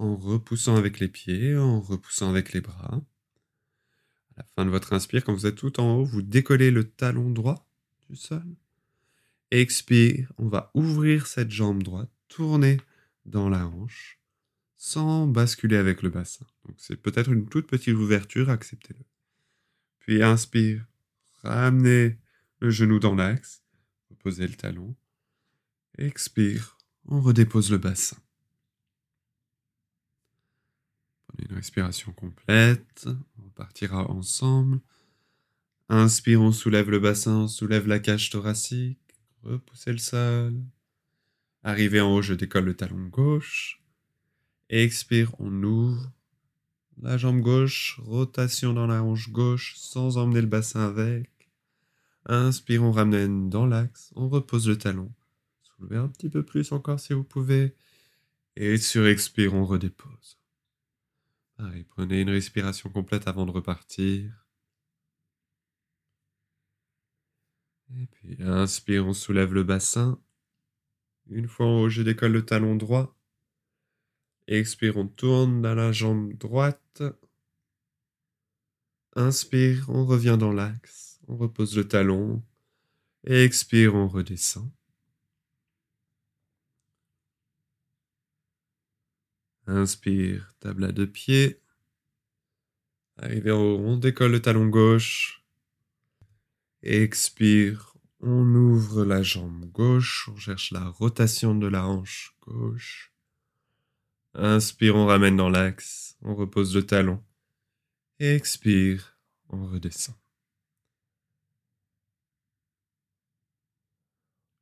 en 0.00 0.16
repoussant 0.16 0.76
avec 0.76 0.98
les 0.98 1.08
pieds, 1.08 1.56
en 1.56 1.78
repoussant 1.80 2.30
avec 2.30 2.54
les 2.54 2.62
bras. 2.62 3.02
À 4.34 4.38
la 4.38 4.44
fin 4.44 4.64
de 4.64 4.70
votre 4.70 4.94
inspire, 4.94 5.22
quand 5.22 5.34
vous 5.34 5.46
êtes 5.46 5.56
tout 5.56 5.78
en 5.78 5.96
haut, 5.96 6.04
vous 6.04 6.22
décollez 6.22 6.70
le 6.70 6.84
talon 6.84 7.28
droit 7.30 7.68
du 8.08 8.16
sol. 8.16 8.56
Expire, 9.50 10.32
on 10.38 10.48
va 10.48 10.70
ouvrir 10.74 11.26
cette 11.26 11.50
jambe 11.50 11.82
droite, 11.82 12.10
tourner 12.28 12.78
dans 13.26 13.50
la 13.50 13.66
hanche, 13.66 14.18
sans 14.78 15.26
basculer 15.26 15.76
avec 15.76 16.00
le 16.00 16.08
bassin. 16.08 16.46
C'est 16.78 16.96
peut-être 16.96 17.30
une 17.30 17.46
toute 17.46 17.66
petite 17.66 17.94
ouverture, 17.94 18.48
acceptez-le. 18.48 19.04
Puis 19.98 20.22
inspire, 20.22 20.86
ramenez 21.42 22.16
le 22.60 22.70
genou 22.70 23.00
dans 23.00 23.14
l'axe, 23.14 23.62
reposez 24.08 24.46
le 24.46 24.54
talon. 24.54 24.96
Expire, 25.98 26.78
on 27.04 27.20
redépose 27.20 27.70
le 27.70 27.76
bassin. 27.76 28.16
Respiration 31.50 32.12
complète. 32.12 33.08
On 33.38 33.48
partira 33.50 34.10
ensemble. 34.10 34.80
Inspire, 35.88 36.40
on 36.40 36.52
soulève 36.52 36.90
le 36.90 37.00
bassin, 37.00 37.36
on 37.36 37.48
soulève 37.48 37.88
la 37.88 37.98
cage 37.98 38.30
thoracique. 38.30 38.98
Repoussez 39.42 39.92
le 39.92 39.98
sol. 39.98 40.54
Arrivé 41.62 42.00
en 42.00 42.14
haut, 42.14 42.22
je 42.22 42.34
décolle 42.34 42.64
le 42.64 42.74
talon 42.74 43.06
gauche. 43.08 43.82
Expire, 44.68 45.34
on 45.40 45.62
ouvre 45.62 46.10
la 47.02 47.16
jambe 47.16 47.40
gauche, 47.40 47.98
rotation 48.02 48.72
dans 48.72 48.86
la 48.86 49.02
hanche 49.02 49.30
gauche 49.30 49.74
sans 49.76 50.16
emmener 50.18 50.42
le 50.42 50.46
bassin 50.46 50.86
avec. 50.86 51.30
Inspire, 52.26 52.82
on 52.82 52.92
ramène 52.92 53.48
dans 53.48 53.66
l'axe, 53.66 54.12
on 54.16 54.28
repose 54.28 54.68
le 54.68 54.76
talon. 54.76 55.10
Soulevez 55.62 55.96
un 55.96 56.08
petit 56.08 56.28
peu 56.28 56.42
plus 56.42 56.72
encore 56.72 57.00
si 57.00 57.14
vous 57.14 57.24
pouvez. 57.24 57.74
Et 58.56 58.76
sur 58.76 59.06
expire, 59.06 59.54
on 59.54 59.64
redépose. 59.64 60.39
Pareil, 61.60 61.84
prenez 61.84 62.22
une 62.22 62.30
respiration 62.30 62.88
complète 62.88 63.28
avant 63.28 63.44
de 63.44 63.50
repartir. 63.50 64.32
Et 67.98 68.06
puis 68.06 68.42
inspire, 68.42 69.06
on 69.06 69.12
soulève 69.12 69.52
le 69.52 69.62
bassin. 69.62 70.18
Une 71.28 71.48
fois 71.48 71.66
en 71.66 71.80
haut, 71.80 71.88
je 71.90 72.00
décolle 72.00 72.32
le 72.32 72.46
talon 72.46 72.76
droit. 72.76 73.14
Expire, 74.46 74.96
on 74.96 75.06
tourne 75.06 75.60
dans 75.60 75.74
la 75.74 75.92
jambe 75.92 76.32
droite. 76.32 77.02
Inspire, 79.14 79.84
on 79.90 80.06
revient 80.06 80.38
dans 80.40 80.52
l'axe. 80.52 81.20
On 81.28 81.36
repose 81.36 81.76
le 81.76 81.86
talon. 81.86 82.42
Expire, 83.24 83.94
on 83.94 84.08
redescend. 84.08 84.70
Inspire, 89.70 90.52
table 90.58 90.82
à 90.82 90.90
deux 90.90 91.06
pieds. 91.06 91.60
Arrivé 93.18 93.52
en 93.52 93.60
haut, 93.60 93.78
on 93.78 93.96
décolle 93.96 94.32
le 94.32 94.42
talon 94.42 94.66
gauche. 94.66 95.44
Expire, 96.82 97.94
on 98.18 98.52
ouvre 98.56 99.04
la 99.04 99.22
jambe 99.22 99.66
gauche, 99.66 100.28
on 100.28 100.36
cherche 100.36 100.72
la 100.72 100.88
rotation 100.88 101.54
de 101.54 101.68
la 101.68 101.86
hanche 101.86 102.34
gauche. 102.40 103.12
Inspire, 104.34 104.96
on 104.96 105.06
ramène 105.06 105.36
dans 105.36 105.48
l'axe, 105.48 106.16
on 106.22 106.34
repose 106.34 106.74
le 106.74 106.84
talon. 106.84 107.22
Expire, 108.18 109.16
on 109.50 109.66
redescend. 109.66 110.16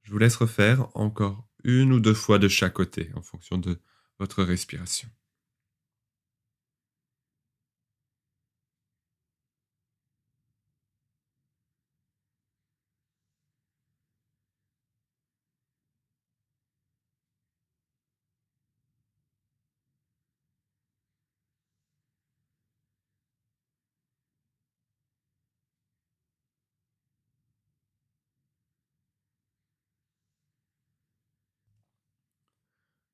Je 0.02 0.12
vous 0.12 0.18
laisse 0.18 0.36
refaire 0.36 0.94
encore 0.94 1.48
une 1.64 1.94
ou 1.94 2.00
deux 2.00 2.12
fois 2.12 2.38
de 2.38 2.48
chaque 2.48 2.74
côté 2.74 3.10
en 3.14 3.22
fonction 3.22 3.56
de 3.56 3.80
votre 4.18 4.42
respiration. 4.42 5.08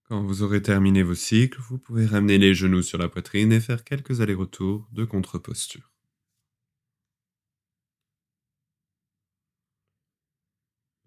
Quand 0.05 0.23
vous 0.23 0.43
aurez 0.43 0.61
terminé 0.61 1.03
vos 1.03 1.15
cycles, 1.15 1.59
vous 1.61 1.79
pouvez 1.79 2.05
ramener 2.05 2.37
les 2.37 2.55
genoux 2.55 2.83
sur 2.83 2.99
la 2.99 3.09
poitrine 3.09 3.53
et 3.53 3.61
faire 3.61 3.85
quelques 3.85 4.21
allers-retours 4.21 4.87
de 4.93 5.05
contre-posture. 5.05 5.91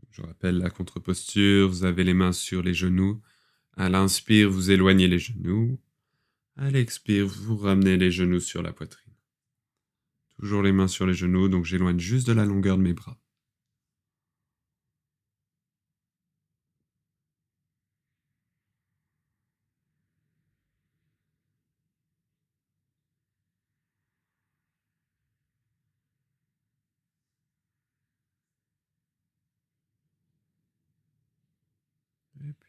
Je 0.10 0.24
rappelle 0.24 0.58
la 0.58 0.72
contre-posture, 0.72 1.70
vous 1.70 1.86
avez 1.86 2.04
les 2.04 2.16
mains 2.16 2.32
sur 2.32 2.64
les 2.64 2.74
genoux. 2.74 3.22
À 3.76 3.88
l'inspire, 3.88 4.50
vous 4.50 4.72
éloignez 4.72 5.08
les 5.08 5.20
genoux. 5.20 5.80
À 6.56 6.72
l'expire, 6.72 7.28
vous 7.28 7.56
ramenez 7.56 7.98
les 7.98 8.10
genoux 8.10 8.40
sur 8.40 8.64
la 8.64 8.74
poitrine. 8.74 9.14
Toujours 10.40 10.64
les 10.64 10.72
mains 10.72 10.88
sur 10.88 11.06
les 11.06 11.14
genoux, 11.14 11.50
donc 11.50 11.66
j'éloigne 11.66 12.00
juste 12.00 12.26
de 12.26 12.34
la 12.34 12.46
longueur 12.46 12.80
de 12.80 12.82
mes 12.82 12.94
bras. 12.94 13.20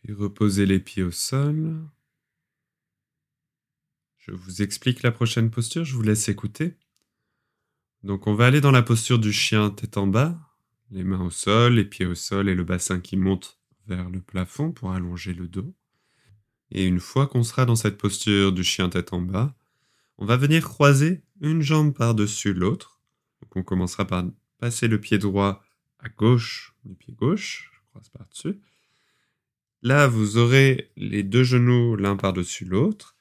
Et 0.08 0.12
reposez 0.12 0.64
les 0.64 0.80
pieds 0.80 1.02
au 1.02 1.10
sol. 1.10 1.86
Je 4.16 4.32
vous 4.32 4.62
explique 4.62 5.02
la 5.02 5.12
prochaine 5.12 5.50
posture, 5.50 5.84
je 5.84 5.94
vous 5.94 6.02
laisse 6.02 6.28
écouter. 6.30 6.76
Donc 8.02 8.26
on 8.26 8.34
va 8.34 8.46
aller 8.46 8.62
dans 8.62 8.70
la 8.70 8.82
posture 8.82 9.18
du 9.18 9.32
chien 9.32 9.68
tête 9.68 9.98
en 9.98 10.06
bas, 10.06 10.38
les 10.90 11.04
mains 11.04 11.24
au 11.24 11.30
sol, 11.30 11.74
les 11.74 11.84
pieds 11.84 12.06
au 12.06 12.14
sol 12.14 12.48
et 12.48 12.54
le 12.54 12.64
bassin 12.64 13.00
qui 13.00 13.18
monte 13.18 13.58
vers 13.86 14.08
le 14.08 14.22
plafond 14.22 14.72
pour 14.72 14.92
allonger 14.92 15.34
le 15.34 15.46
dos. 15.46 15.74
Et 16.70 16.86
une 16.86 17.00
fois 17.00 17.26
qu'on 17.26 17.42
sera 17.42 17.66
dans 17.66 17.76
cette 17.76 17.98
posture 17.98 18.52
du 18.52 18.64
chien 18.64 18.88
tête 18.88 19.12
en 19.12 19.20
bas, 19.20 19.54
on 20.16 20.24
va 20.24 20.38
venir 20.38 20.64
croiser 20.64 21.22
une 21.42 21.60
jambe 21.60 21.94
par-dessus 21.94 22.54
l'autre. 22.54 23.00
Donc 23.42 23.56
on 23.56 23.62
commencera 23.62 24.06
par 24.06 24.24
passer 24.58 24.88
le 24.88 25.00
pied 25.00 25.18
droit 25.18 25.62
à 25.98 26.08
gauche 26.08 26.74
du 26.84 26.94
pied 26.94 27.12
gauche, 27.12 27.70
je 27.74 27.80
croise 27.90 28.08
par-dessus. 28.08 28.58
Là, 29.82 30.06
vous 30.08 30.36
aurez 30.36 30.90
les 30.96 31.22
deux 31.22 31.44
genoux 31.44 31.96
l'un 31.96 32.16
par-dessus 32.16 32.64
l'autre. 32.64 33.14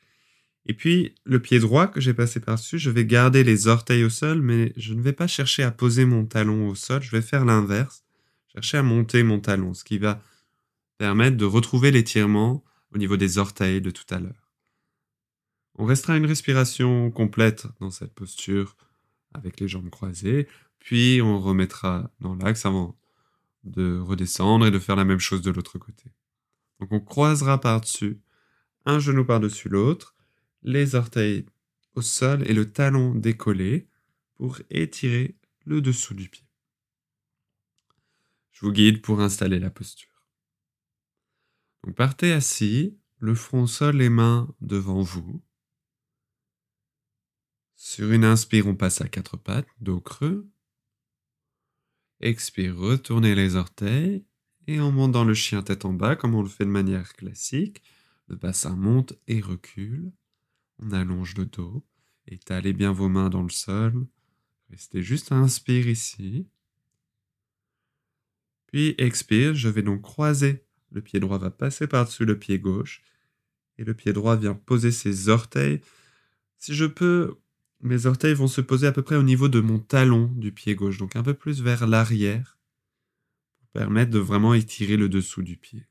Et 0.66 0.74
puis, 0.74 1.16
le 1.24 1.40
pied 1.42 1.60
droit 1.60 1.88
que 1.88 2.02
j'ai 2.02 2.14
passé 2.14 2.40
par-dessus, 2.40 2.78
je 2.78 2.90
vais 2.90 3.06
garder 3.06 3.44
les 3.44 3.68
orteils 3.68 4.04
au 4.04 4.10
sol, 4.10 4.42
mais 4.42 4.74
je 4.76 4.94
ne 4.94 5.02
vais 5.02 5.14
pas 5.14 5.28
chercher 5.28 5.64
à 5.64 5.72
poser 5.72 6.06
mon 6.06 6.26
talon 6.26 6.68
au 6.68 6.76
sol, 6.76 7.02
je 7.02 7.12
vais 7.12 7.22
faire 7.22 7.46
l'inverse, 7.46 8.04
chercher 8.54 8.78
à 8.78 8.84
monter 8.84 9.24
mon 9.24 9.40
talon, 9.40 9.74
ce 9.74 9.84
qui 9.84 9.98
va 9.98 10.22
permettre 10.98 11.38
de 11.38 11.46
retrouver 11.46 11.92
l'étirement 11.92 12.64
au 12.94 12.98
niveau 12.98 13.18
des 13.18 13.38
orteils 13.38 13.82
de 13.82 13.92
tout 13.92 14.04
à 14.10 14.20
l'heure. 14.20 14.52
On 15.76 15.86
restera 15.86 16.18
une 16.18 16.26
respiration 16.26 17.12
complète 17.12 17.68
dans 17.80 17.92
cette 17.92 18.14
posture 18.14 18.76
avec 19.34 19.60
les 19.60 19.68
jambes 19.68 19.90
croisées, 19.90 20.48
puis 20.80 21.22
on 21.22 21.40
remettra 21.40 22.12
dans 22.20 22.36
l'axe 22.36 22.66
avant 22.66 22.98
de 23.64 24.00
redescendre 24.00 24.66
et 24.66 24.72
de 24.72 24.80
faire 24.80 24.96
la 24.96 25.06
même 25.06 25.20
chose 25.20 25.42
de 25.42 25.52
l'autre 25.52 25.78
côté. 25.78 26.06
Donc 26.80 26.92
on 26.92 27.00
croisera 27.00 27.60
par-dessus, 27.60 28.20
un 28.86 29.00
genou 29.00 29.26
par-dessus 29.26 29.70
l'autre, 29.70 30.16
les 30.64 30.96
orteils 30.96 31.46
au 31.96 32.02
sol 32.02 32.48
et 32.50 32.54
le 32.54 32.72
talon 32.72 33.16
décollé 33.16 33.88
pour 34.36 34.60
étirer 34.70 35.36
le 35.66 35.82
dessous 35.82 36.14
du 36.14 36.30
pied. 36.30 36.46
Je 38.52 38.66
vous 38.66 38.72
guide 38.72 39.02
pour 39.02 39.22
installer 39.22 39.60
la 39.60 39.70
posture. 39.70 40.26
Donc 41.84 41.96
partez 41.96 42.32
assis, 42.32 42.98
le 43.20 43.36
front 43.36 43.64
au 43.64 43.68
sol, 43.68 43.98
les 43.98 44.10
mains 44.10 44.54
devant 44.62 45.02
vous. 45.02 45.44
Sur 47.76 48.12
une 48.12 48.26
inspire, 48.26 48.68
on 48.68 48.76
passe 48.76 49.02
à 49.02 49.08
quatre 49.08 49.38
pattes, 49.38 49.68
dos 49.80 50.02
creux. 50.02 50.50
Expire, 52.20 52.76
retournez 52.76 53.36
les 53.36 53.56
orteils 53.56 54.26
et 54.68 54.82
on 54.82 54.92
monte 54.92 55.14
dans 55.14 55.24
le 55.24 55.34
chien 55.34 55.64
tête 55.64 55.86
en 55.86 55.94
bas, 55.94 56.16
comme 56.16 56.36
on 56.36 56.44
le 56.44 56.50
fait 56.50 56.66
de 56.66 56.70
manière 56.70 57.14
classique. 57.14 57.82
Le 58.28 58.36
bassin 58.36 58.76
monte 58.76 59.14
et 59.28 59.40
recule. 59.40 60.12
On 60.80 60.92
allonge 60.92 61.36
le 61.38 61.46
dos. 61.46 61.86
Étalez 62.28 62.74
bien 62.74 62.92
vos 62.92 63.08
mains 63.08 63.30
dans 63.30 63.44
le 63.44 63.50
sol. 63.50 64.06
Restez 64.70 65.02
juste 65.02 65.32
à 65.32 65.36
inspire 65.36 65.88
ici. 65.88 66.46
Puis 68.68 68.96
expire, 68.98 69.56
je 69.56 69.70
vais 69.70 69.82
donc 69.82 70.02
croiser. 70.02 70.66
Le 70.92 71.02
pied 71.02 71.22
droit 71.22 71.38
va 71.38 71.50
passer 71.50 71.88
par-dessus 71.88 72.26
le 72.26 72.38
pied 72.38 72.60
gauche. 72.60 73.02
Et 73.78 73.86
le 73.86 73.94
pied 73.94 74.12
droit 74.12 74.36
vient 74.36 74.54
poser 74.54 74.92
ses 74.92 75.30
orteils. 75.30 75.80
Si 76.58 76.76
je 76.76 76.86
peux, 76.86 77.38
mes 77.80 78.06
orteils 78.06 78.34
vont 78.34 78.48
se 78.48 78.60
poser 78.60 78.88
à 78.88 78.92
peu 78.92 79.04
près 79.04 79.16
au 79.16 79.24
niveau 79.24 79.48
de 79.48 79.62
mon 79.62 79.80
talon 79.80 80.26
du 80.36 80.52
pied 80.52 80.76
gauche, 80.76 80.98
donc 80.98 81.16
un 81.16 81.24
peu 81.24 81.34
plus 81.34 81.62
vers 81.62 81.88
l'arrière 81.88 82.57
permettre 83.74 84.12
de 84.12 84.20
vraiment 84.20 84.54
étirer 84.54 84.98
le 84.98 85.10
dessous 85.10 85.44
du 85.44 85.58
pied. 85.58 85.86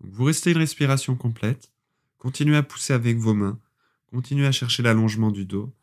vous 0.00 0.24
restez 0.24 0.52
une 0.52 0.58
respiration 0.58 1.16
complète, 1.16 1.72
continuez 2.18 2.56
à 2.56 2.62
pousser 2.62 2.92
avec 2.92 3.16
vos 3.16 3.34
mains, 3.34 3.60
continuez 4.06 4.46
à 4.46 4.52
chercher 4.52 4.82
l'allongement 4.82 5.30
du 5.30 5.44
dos, 5.44 5.74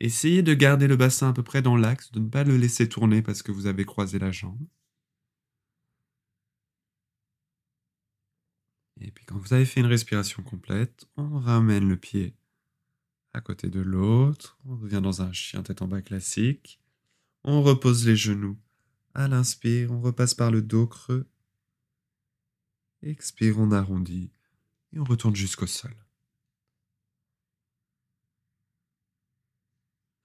essayez 0.00 0.42
de 0.42 0.54
garder 0.54 0.86
le 0.86 0.96
bassin 0.96 1.30
à 1.30 1.32
peu 1.32 1.42
près 1.42 1.62
dans 1.62 1.76
l'axe, 1.76 2.12
de 2.12 2.20
ne 2.20 2.28
pas 2.28 2.44
le 2.44 2.56
laisser 2.56 2.88
tourner 2.88 3.22
parce 3.22 3.42
que 3.42 3.52
vous 3.52 3.66
avez 3.66 3.84
croisé 3.84 4.18
la 4.18 4.30
jambe. 4.32 4.60
Et 9.00 9.10
puis 9.10 9.24
quand 9.24 9.38
vous 9.38 9.54
avez 9.54 9.64
fait 9.64 9.80
une 9.80 9.86
respiration 9.86 10.42
complète, 10.42 11.06
on 11.16 11.38
ramène 11.38 11.88
le 11.88 11.96
pied 11.96 12.34
à 13.32 13.40
côté 13.40 13.68
de 13.68 13.80
l'autre. 13.80 14.58
On 14.66 14.76
revient 14.76 15.00
dans 15.02 15.22
un 15.22 15.32
chien 15.32 15.62
tête 15.62 15.82
en 15.82 15.88
bas 15.88 16.02
classique. 16.02 16.80
On 17.44 17.62
repose 17.62 18.06
les 18.06 18.16
genoux. 18.16 18.58
À 19.14 19.28
l'inspire, 19.28 19.90
on 19.90 20.00
repasse 20.00 20.34
par 20.34 20.50
le 20.50 20.62
dos 20.62 20.86
creux. 20.86 21.28
Expire, 23.02 23.58
on 23.58 23.72
arrondit 23.72 24.30
et 24.92 24.98
on 24.98 25.04
retourne 25.04 25.34
jusqu'au 25.34 25.66
sol. 25.66 25.94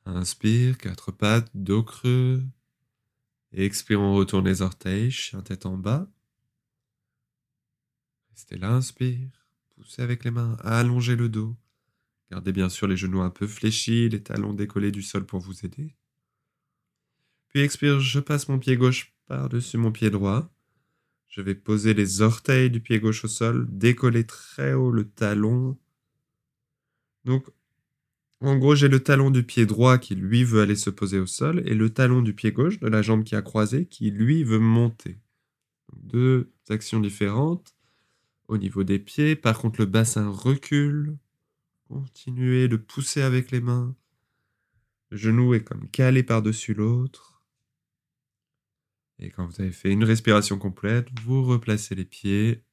Inspire, 0.05 0.77
quatre 0.77 1.11
pattes, 1.11 1.49
dos 1.55 1.83
creux. 1.83 2.43
Expire, 3.53 4.01
on 4.01 4.13
retourne 4.15 4.45
les 4.45 4.61
orteils, 4.61 5.09
chien 5.09 5.41
tête 5.41 5.65
en 5.65 5.77
bas. 5.77 6.07
Restez 8.29 8.57
là, 8.57 8.71
inspire. 8.71 9.29
Poussez 9.75 10.01
avec 10.01 10.23
les 10.23 10.31
mains, 10.31 10.57
allongez 10.61 11.15
le 11.15 11.29
dos. 11.29 11.55
Gardez 12.29 12.51
bien 12.51 12.69
sûr 12.69 12.87
les 12.87 12.97
genoux 12.97 13.21
un 13.21 13.29
peu 13.29 13.47
fléchis, 13.47 14.09
les 14.09 14.21
talons 14.21 14.53
décollés 14.53 14.91
du 14.91 15.01
sol 15.01 15.25
pour 15.25 15.39
vous 15.39 15.65
aider. 15.65 15.95
Expire, 17.63 18.01
je 18.01 18.19
passe 18.19 18.49
mon 18.49 18.59
pied 18.59 18.75
gauche 18.75 19.13
par-dessus 19.27 19.77
mon 19.77 19.93
pied 19.93 20.09
droit. 20.09 20.51
Je 21.29 21.41
vais 21.41 21.55
poser 21.55 21.93
les 21.93 22.21
orteils 22.21 22.69
du 22.69 22.81
pied 22.81 22.99
gauche 22.99 23.23
au 23.23 23.27
sol, 23.29 23.65
décoller 23.69 24.25
très 24.25 24.73
haut 24.73 24.91
le 24.91 25.05
talon. 25.09 25.77
Donc, 27.23 27.45
en 28.41 28.57
gros, 28.57 28.75
j'ai 28.75 28.89
le 28.89 28.99
talon 28.99 29.31
du 29.31 29.43
pied 29.43 29.65
droit 29.65 29.97
qui, 29.97 30.15
lui, 30.15 30.43
veut 30.43 30.61
aller 30.61 30.75
se 30.75 30.89
poser 30.89 31.17
au 31.17 31.25
sol, 31.25 31.63
et 31.65 31.75
le 31.75 31.89
talon 31.89 32.21
du 32.21 32.33
pied 32.33 32.51
gauche 32.51 32.79
de 32.79 32.87
la 32.87 33.01
jambe 33.01 33.23
qui 33.23 33.35
a 33.35 33.41
croisé 33.41 33.85
qui, 33.85 34.11
lui, 34.11 34.43
veut 34.43 34.59
monter. 34.59 35.17
deux 35.95 36.51
actions 36.69 36.99
différentes 36.99 37.73
au 38.49 38.57
niveau 38.57 38.83
des 38.83 38.99
pieds. 38.99 39.35
Par 39.35 39.57
contre, 39.59 39.79
le 39.79 39.85
bassin 39.85 40.29
recule. 40.29 41.17
Continuez 41.87 42.67
de 42.67 42.77
pousser 42.77 43.21
avec 43.21 43.51
les 43.51 43.61
mains. 43.61 43.95
Le 45.09 45.17
genou 45.17 45.53
est 45.53 45.63
comme 45.63 45.87
calé 45.89 46.23
par-dessus 46.23 46.73
l'autre. 46.73 47.34
Et 49.19 49.29
quand 49.29 49.45
vous 49.45 49.61
avez 49.61 49.71
fait 49.71 49.91
une 49.91 50.03
respiration 50.03 50.57
complète, 50.57 51.07
vous 51.21 51.43
replacez 51.43 51.95
les 51.95 52.05
pieds. 52.05 52.63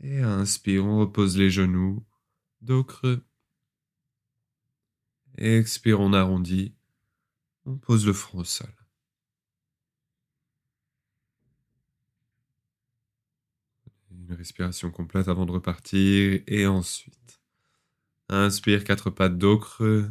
Et 0.00 0.20
inspire, 0.20 0.84
on 0.84 0.98
repose 1.00 1.38
les 1.38 1.50
genoux, 1.50 2.04
dos 2.60 2.84
creux. 2.84 3.24
Expire, 5.38 6.00
on 6.00 6.12
arrondit. 6.12 6.74
On 7.64 7.76
pose 7.78 8.06
le 8.06 8.12
front 8.12 8.40
au 8.40 8.44
sol. 8.44 8.72
Une 14.10 14.32
respiration 14.34 14.90
complète 14.90 15.28
avant 15.28 15.46
de 15.46 15.52
repartir. 15.52 16.42
Et 16.46 16.66
ensuite, 16.66 17.40
inspire, 18.28 18.84
quatre 18.84 19.10
pattes 19.10 19.38
dos 19.38 19.58
creux. 19.58 20.10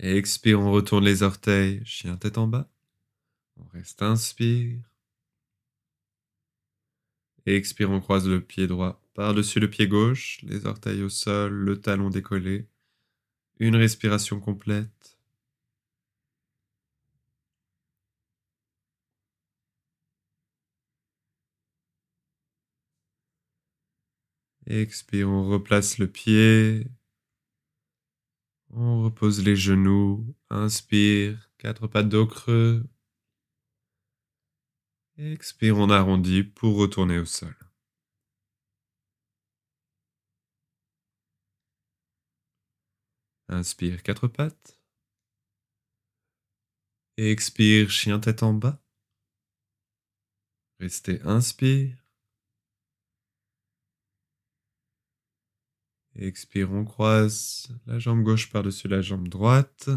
Expire, 0.00 0.60
on 0.60 0.72
retourne 0.72 1.04
les 1.04 1.22
orteils, 1.22 1.82
chien 1.84 2.16
tête 2.16 2.38
en 2.38 2.46
bas. 2.48 2.68
On 3.56 3.64
reste, 3.68 4.02
inspire. 4.02 4.80
Expire, 7.46 7.90
on 7.90 8.00
croise 8.00 8.28
le 8.28 8.40
pied 8.40 8.66
droit 8.68 9.02
par-dessus 9.14 9.58
le 9.58 9.68
pied 9.68 9.88
gauche, 9.88 10.38
les 10.42 10.66
orteils 10.66 11.02
au 11.02 11.08
sol, 11.08 11.52
le 11.52 11.80
talon 11.80 12.10
décollé. 12.10 12.68
Une 13.60 13.76
respiration 13.76 14.40
complète. 14.40 15.18
Expire, 24.68 25.28
on 25.28 25.48
replace 25.50 25.98
le 25.98 26.06
pied. 26.06 26.86
On 28.70 29.02
repose 29.04 29.42
les 29.44 29.56
genoux. 29.56 30.34
Inspire, 30.50 31.50
quatre 31.58 31.86
pattes 31.86 32.08
dos 32.08 32.26
creux. 32.26 32.84
Expire, 35.18 35.76
on 35.76 35.90
arrondit 35.90 36.44
pour 36.44 36.76
retourner 36.76 37.18
au 37.18 37.24
sol. 37.24 37.54
Inspire 43.48 44.02
quatre 44.02 44.28
pattes. 44.28 44.78
Expire 47.16 47.90
chien 47.90 48.20
tête 48.20 48.42
en 48.42 48.54
bas. 48.54 48.80
Restez 50.80 51.20
inspire. 51.22 52.07
Expire, 56.18 56.72
on 56.72 56.84
croise 56.84 57.68
la 57.86 57.98
jambe 57.98 58.22
gauche 58.22 58.50
par-dessus 58.50 58.88
la 58.88 59.00
jambe 59.02 59.28
droite. 59.28 59.88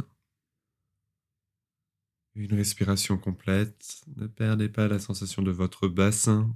Une 2.36 2.54
respiration 2.54 3.18
complète. 3.18 4.04
Ne 4.16 4.28
perdez 4.28 4.70
pas 4.70 4.88
la 4.88 5.00
sensation 5.00 5.42
de 5.42 5.52
votre 5.52 5.88
bassin, 5.88 6.56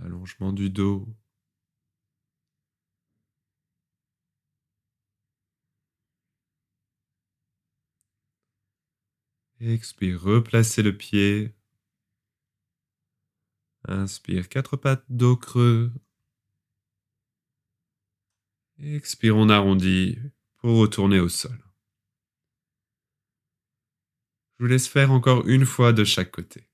allongement 0.00 0.52
du 0.52 0.68
dos, 0.68 1.08
Expire, 9.60 10.20
replacez 10.22 10.82
le 10.82 10.96
pied. 10.96 11.54
Inspire, 13.88 14.48
quatre 14.48 14.76
pattes, 14.76 15.04
dos 15.08 15.36
creux. 15.36 15.90
Expire, 18.78 19.36
on 19.36 19.48
arrondit 19.48 20.18
pour 20.58 20.78
retourner 20.78 21.18
au 21.18 21.28
sol. 21.28 21.58
Je 24.58 24.64
vous 24.64 24.70
laisse 24.70 24.88
faire 24.88 25.12
encore 25.12 25.46
une 25.46 25.64
fois 25.64 25.92
de 25.92 26.04
chaque 26.04 26.30
côté. 26.30 26.65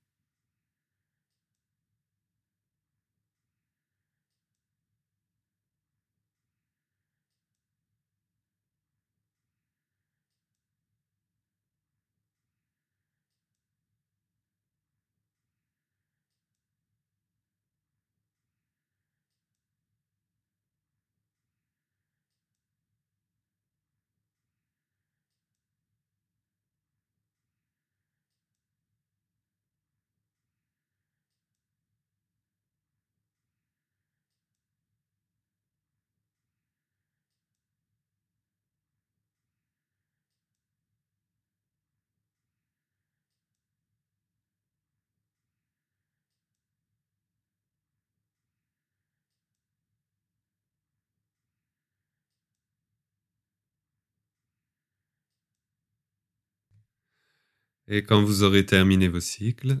Et 57.87 58.03
quand 58.03 58.23
vous 58.23 58.43
aurez 58.43 58.65
terminé 58.65 59.07
vos 59.07 59.19
cycles, 59.19 59.73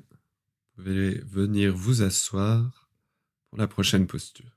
vous 0.75 0.83
pouvez 0.83 1.19
venir 1.19 1.75
vous 1.75 2.01
asseoir 2.01 2.89
pour 3.49 3.57
la 3.57 3.67
prochaine 3.67 4.07
posture. 4.07 4.51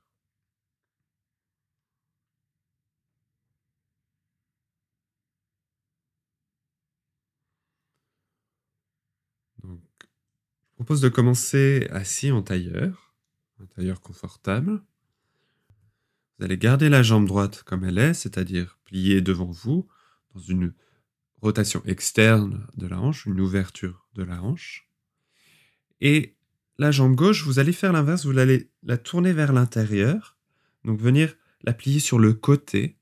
Donc, 9.63 9.81
je 10.01 10.75
propose 10.75 11.01
de 11.01 11.09
commencer 11.09 11.87
assis 11.91 12.31
en 12.31 12.41
tailleur, 12.41 13.15
un 13.59 13.65
tailleur 13.67 14.01
confortable. 14.01 14.83
Vous 16.37 16.45
allez 16.45 16.57
garder 16.57 16.89
la 16.89 17.01
jambe 17.01 17.27
droite 17.27 17.63
comme 17.63 17.85
elle 17.85 17.97
est, 17.97 18.13
c'est-à-dire 18.13 18.77
pliée 18.83 19.21
devant 19.21 19.49
vous 19.51 19.87
dans 20.33 20.41
une 20.41 20.73
rotation 21.41 21.81
externe 21.85 22.67
de 22.75 22.87
la 22.87 22.99
hanche, 22.99 23.25
une 23.25 23.39
ouverture 23.39 24.07
de 24.15 24.23
la 24.23 24.41
hanche. 24.41 24.89
Et 26.01 26.35
la 26.77 26.91
jambe 26.91 27.15
gauche, 27.15 27.43
vous 27.43 27.59
allez 27.59 27.73
faire 27.73 27.93
l'inverse, 27.93 28.25
vous 28.25 28.37
allez 28.37 28.69
la 28.83 28.97
tourner 28.97 29.33
vers 29.33 29.53
l'intérieur, 29.53 30.37
donc 30.83 30.99
venir 30.99 31.35
la 31.63 31.73
plier 31.73 31.99
sur 31.99 32.19
le 32.19 32.33
côté. 32.33 32.97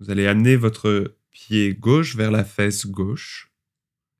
Vous 0.00 0.10
allez 0.10 0.26
amener 0.26 0.56
votre 0.56 1.16
pied 1.30 1.74
gauche 1.74 2.16
vers 2.16 2.30
la 2.30 2.44
fesse 2.44 2.86
gauche. 2.86 3.52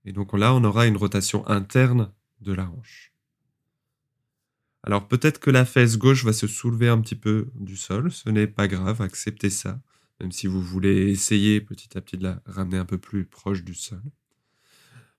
Et 0.04 0.12
donc 0.12 0.32
là, 0.32 0.54
on 0.54 0.64
aura 0.64 0.86
une 0.86 0.96
rotation 0.96 1.46
interne 1.46 2.12
de 2.40 2.52
la 2.52 2.70
hanche. 2.70 3.12
Alors 4.82 5.08
peut-être 5.08 5.40
que 5.40 5.50
la 5.50 5.64
fesse 5.64 5.96
gauche 5.96 6.24
va 6.24 6.34
se 6.34 6.46
soulever 6.46 6.88
un 6.88 7.00
petit 7.00 7.14
peu 7.14 7.50
du 7.54 7.76
sol, 7.76 8.12
ce 8.12 8.28
n'est 8.28 8.46
pas 8.46 8.68
grave, 8.68 9.00
acceptez 9.00 9.48
ça, 9.48 9.80
même 10.20 10.32
si 10.32 10.46
vous 10.46 10.62
voulez 10.62 11.10
essayer 11.10 11.60
petit 11.60 11.96
à 11.96 12.00
petit 12.00 12.16
de 12.16 12.24
la 12.24 12.42
ramener 12.46 12.78
un 12.78 12.84
peu 12.84 12.98
plus 12.98 13.24
proche 13.24 13.64
du 13.64 13.74
sol. 13.74 14.02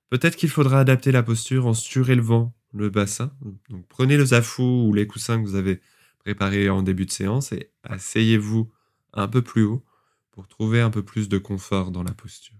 Peut-être 0.10 0.36
qu'il 0.36 0.50
faudra 0.50 0.80
adapter 0.80 1.12
la 1.12 1.24
posture 1.24 1.66
en 1.66 1.74
surélevant 1.74 2.54
le 2.74 2.90
bassin. 2.90 3.32
Donc 3.70 3.88
prenez 3.88 4.18
le 4.18 4.26
zafou 4.26 4.88
ou 4.88 4.94
les 4.94 5.08
coussins 5.08 5.42
que 5.42 5.48
vous 5.48 5.56
avez 5.56 5.82
préparés 6.20 6.70
en 6.70 6.84
début 6.84 7.06
de 7.06 7.12
séance 7.12 7.52
et 7.52 7.72
asseyez-vous 7.84 8.72
un 9.14 9.28
peu 9.28 9.42
plus 9.42 9.64
haut 9.64 9.84
pour 10.32 10.48
trouver 10.48 10.82
un 10.82 10.90
peu 10.90 11.04
plus 11.04 11.30
de 11.30 11.38
confort 11.38 11.92
dans 11.92 12.04
la 12.04 12.14
posture. 12.14 12.56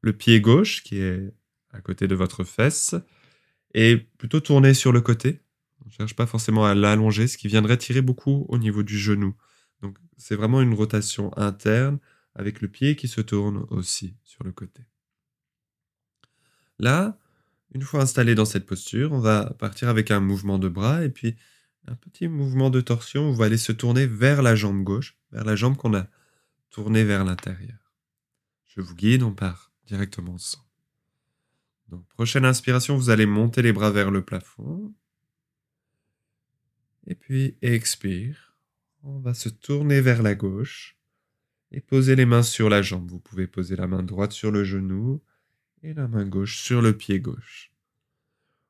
Le 0.00 0.12
pied 0.12 0.40
gauche, 0.40 0.82
qui 0.82 0.98
est 0.98 1.32
à 1.70 1.80
côté 1.80 2.08
de 2.08 2.14
votre 2.14 2.44
fesse, 2.44 2.94
est 3.74 3.96
plutôt 4.18 4.40
tourné 4.40 4.74
sur 4.74 4.92
le 4.92 5.00
côté. 5.00 5.40
On 5.84 5.88
ne 5.88 5.92
cherche 5.92 6.14
pas 6.14 6.26
forcément 6.26 6.64
à 6.64 6.74
l'allonger, 6.74 7.26
ce 7.26 7.36
qui 7.36 7.48
viendrait 7.48 7.76
tirer 7.76 8.00
beaucoup 8.00 8.46
au 8.48 8.58
niveau 8.58 8.82
du 8.82 8.98
genou. 8.98 9.34
C'est 10.16 10.36
vraiment 10.36 10.62
une 10.62 10.74
rotation 10.74 11.36
interne 11.36 11.98
avec 12.34 12.60
le 12.60 12.68
pied 12.68 12.96
qui 12.96 13.08
se 13.08 13.20
tourne 13.20 13.66
aussi 13.70 14.16
sur 14.24 14.44
le 14.44 14.52
côté. 14.52 14.82
Là, 16.78 17.18
une 17.72 17.82
fois 17.82 18.02
installé 18.02 18.34
dans 18.34 18.44
cette 18.44 18.66
posture, 18.66 19.12
on 19.12 19.20
va 19.20 19.50
partir 19.58 19.88
avec 19.88 20.10
un 20.10 20.20
mouvement 20.20 20.58
de 20.58 20.68
bras 20.68 21.04
et 21.04 21.10
puis 21.10 21.36
un 21.86 21.94
petit 21.94 22.28
mouvement 22.28 22.70
de 22.70 22.80
torsion. 22.80 23.22
On 23.28 23.32
va 23.32 23.54
se 23.56 23.72
tourner 23.72 24.06
vers 24.06 24.42
la 24.42 24.56
jambe 24.56 24.82
gauche, 24.82 25.16
vers 25.32 25.44
la 25.44 25.56
jambe 25.56 25.76
qu'on 25.76 25.94
a 25.94 26.06
tournée 26.70 27.04
vers 27.04 27.24
l'intérieur. 27.24 27.78
Je 28.64 28.80
vous 28.80 28.94
guide, 28.94 29.22
on 29.22 29.32
part 29.32 29.72
directement 29.86 30.34
ensemble. 30.34 30.64
Donc, 31.88 32.06
prochaine 32.08 32.44
inspiration, 32.44 32.96
vous 32.96 33.10
allez 33.10 33.26
monter 33.26 33.62
les 33.62 33.72
bras 33.72 33.90
vers 33.90 34.10
le 34.10 34.24
plafond. 34.24 34.92
Et 37.06 37.14
puis, 37.14 37.56
expire. 37.62 38.43
On 39.06 39.18
va 39.18 39.34
se 39.34 39.50
tourner 39.50 40.00
vers 40.00 40.22
la 40.22 40.34
gauche 40.34 40.96
et 41.72 41.82
poser 41.82 42.16
les 42.16 42.24
mains 42.24 42.42
sur 42.42 42.70
la 42.70 42.80
jambe. 42.80 43.10
Vous 43.10 43.20
pouvez 43.20 43.46
poser 43.46 43.76
la 43.76 43.86
main 43.86 44.02
droite 44.02 44.32
sur 44.32 44.50
le 44.50 44.64
genou 44.64 45.20
et 45.82 45.92
la 45.92 46.08
main 46.08 46.24
gauche 46.24 46.58
sur 46.58 46.80
le 46.80 46.96
pied 46.96 47.20
gauche. 47.20 47.70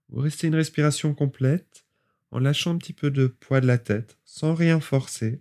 Vous 0.08 0.20
restez 0.20 0.48
une 0.48 0.56
respiration 0.56 1.14
complète 1.14 1.86
en 2.32 2.40
lâchant 2.40 2.72
un 2.72 2.78
petit 2.78 2.92
peu 2.92 3.12
de 3.12 3.28
poids 3.28 3.60
de 3.60 3.68
la 3.68 3.78
tête, 3.78 4.18
sans 4.24 4.54
rien 4.54 4.80
forcer. 4.80 5.40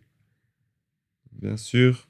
Bien 1.31 1.57
sûr, 1.57 2.07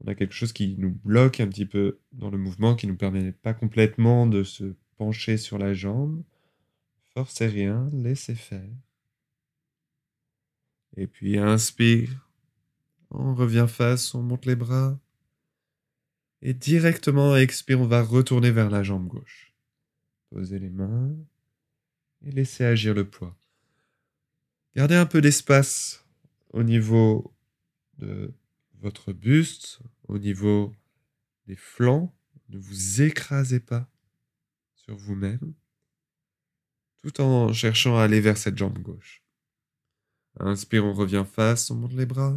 on 0.00 0.08
a 0.08 0.16
quelque 0.16 0.34
chose 0.34 0.52
qui 0.52 0.76
nous 0.78 0.90
bloque 0.90 1.38
un 1.38 1.46
petit 1.46 1.66
peu 1.66 2.00
dans 2.10 2.30
le 2.30 2.38
mouvement, 2.38 2.74
qui 2.74 2.88
ne 2.88 2.92
nous 2.92 2.98
permet 2.98 3.30
pas 3.30 3.54
complètement 3.54 4.26
de 4.26 4.42
se 4.42 4.74
pencher 4.96 5.36
sur 5.36 5.56
la 5.56 5.72
jambe. 5.72 6.24
Forcez 7.14 7.46
rien, 7.46 7.88
laissez 7.92 8.34
faire. 8.34 8.72
Et 10.96 11.06
puis 11.06 11.38
inspire, 11.38 12.28
on 13.10 13.34
revient 13.34 13.66
face, 13.68 14.14
on 14.14 14.22
monte 14.22 14.46
les 14.46 14.56
bras. 14.56 14.98
Et 16.42 16.54
directement, 16.54 17.36
expire, 17.36 17.80
on 17.80 17.86
va 17.86 18.02
retourner 18.02 18.50
vers 18.50 18.70
la 18.70 18.82
jambe 18.82 19.06
gauche. 19.06 19.52
Posez 20.30 20.58
les 20.58 20.70
mains 20.70 21.14
et 22.24 22.30
laissez 22.30 22.64
agir 22.64 22.94
le 22.94 23.08
poids. 23.08 23.36
Gardez 24.74 24.94
un 24.94 25.06
peu 25.06 25.20
d'espace 25.20 26.04
au 26.52 26.62
niveau 26.62 27.34
de 27.98 28.34
votre 28.80 29.12
buste, 29.12 29.80
au 30.08 30.18
niveau 30.18 30.74
des 31.46 31.56
flancs. 31.56 32.14
Ne 32.48 32.58
vous 32.58 33.02
écrasez 33.02 33.60
pas 33.60 33.90
sur 34.74 34.96
vous-même, 34.96 35.54
tout 37.02 37.20
en 37.20 37.52
cherchant 37.52 37.96
à 37.96 38.04
aller 38.04 38.20
vers 38.20 38.36
cette 38.36 38.56
jambe 38.56 38.78
gauche. 38.78 39.25
Inspire, 40.38 40.84
on 40.84 40.92
revient 40.92 41.24
face, 41.30 41.70
on 41.70 41.76
monte 41.76 41.92
les 41.92 42.06
bras. 42.06 42.36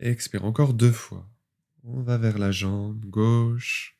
Expire 0.00 0.44
encore 0.44 0.74
deux 0.74 0.92
fois. 0.92 1.28
On 1.84 2.02
va 2.02 2.18
vers 2.18 2.38
la 2.38 2.50
jambe 2.50 3.04
gauche. 3.06 3.96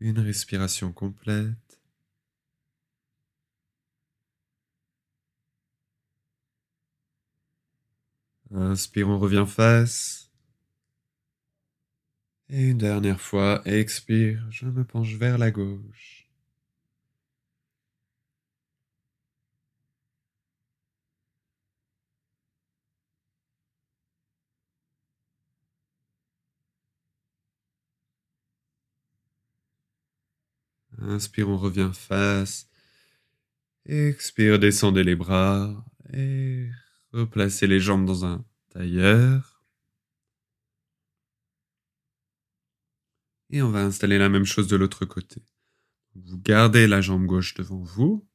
Une 0.00 0.18
respiration 0.18 0.92
complète. 0.92 1.80
Inspire, 8.50 9.08
on 9.08 9.18
revient 9.18 9.46
face. 9.48 10.30
Et 12.48 12.70
une 12.70 12.78
dernière 12.78 13.20
fois, 13.20 13.62
expire, 13.64 14.46
je 14.50 14.66
me 14.66 14.84
penche 14.84 15.14
vers 15.14 15.38
la 15.38 15.50
gauche. 15.50 16.23
Inspire, 31.00 31.48
on 31.48 31.56
revient 31.56 31.90
face. 31.92 32.68
Expire, 33.86 34.58
descendez 34.58 35.04
les 35.04 35.14
bras 35.14 35.84
et 36.12 36.68
replacez 37.12 37.66
les 37.66 37.80
jambes 37.80 38.06
dans 38.06 38.24
un 38.24 38.44
tailleur. 38.70 39.62
Et 43.50 43.62
on 43.62 43.70
va 43.70 43.84
installer 43.84 44.18
la 44.18 44.28
même 44.28 44.46
chose 44.46 44.68
de 44.68 44.76
l'autre 44.76 45.04
côté. 45.04 45.42
Vous 46.14 46.38
gardez 46.38 46.86
la 46.86 47.00
jambe 47.00 47.26
gauche 47.26 47.54
devant 47.54 47.82
vous 47.82 48.26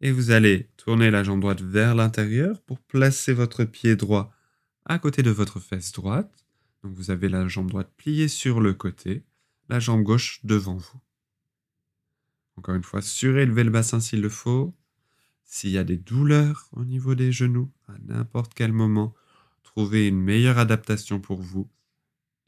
et 0.00 0.12
vous 0.12 0.30
allez 0.30 0.68
tourner 0.76 1.10
la 1.10 1.24
jambe 1.24 1.40
droite 1.40 1.62
vers 1.62 1.94
l'intérieur 1.94 2.60
pour 2.62 2.80
placer 2.80 3.32
votre 3.32 3.64
pied 3.64 3.96
droit 3.96 4.32
à 4.84 4.98
côté 4.98 5.22
de 5.22 5.30
votre 5.30 5.58
fesse 5.58 5.92
droite. 5.92 6.46
Donc 6.82 6.92
vous 6.92 7.10
avez 7.10 7.28
la 7.28 7.48
jambe 7.48 7.70
droite 7.70 7.92
pliée 7.96 8.28
sur 8.28 8.60
le 8.60 8.74
côté, 8.74 9.24
la 9.68 9.80
jambe 9.80 10.02
gauche 10.02 10.40
devant 10.44 10.76
vous. 10.76 11.00
Encore 12.56 12.74
une 12.74 12.82
fois, 12.82 13.02
surélevez 13.02 13.64
le 13.64 13.70
bassin 13.70 14.00
s'il 14.00 14.20
le 14.20 14.28
faut. 14.28 14.74
S'il 15.44 15.70
y 15.70 15.78
a 15.78 15.84
des 15.84 15.96
douleurs 15.96 16.68
au 16.72 16.84
niveau 16.84 17.14
des 17.14 17.30
genoux, 17.30 17.70
à 17.86 17.94
n'importe 18.06 18.52
quel 18.54 18.72
moment, 18.72 19.14
trouvez 19.62 20.08
une 20.08 20.20
meilleure 20.20 20.58
adaptation 20.58 21.20
pour 21.20 21.40
vous. 21.40 21.70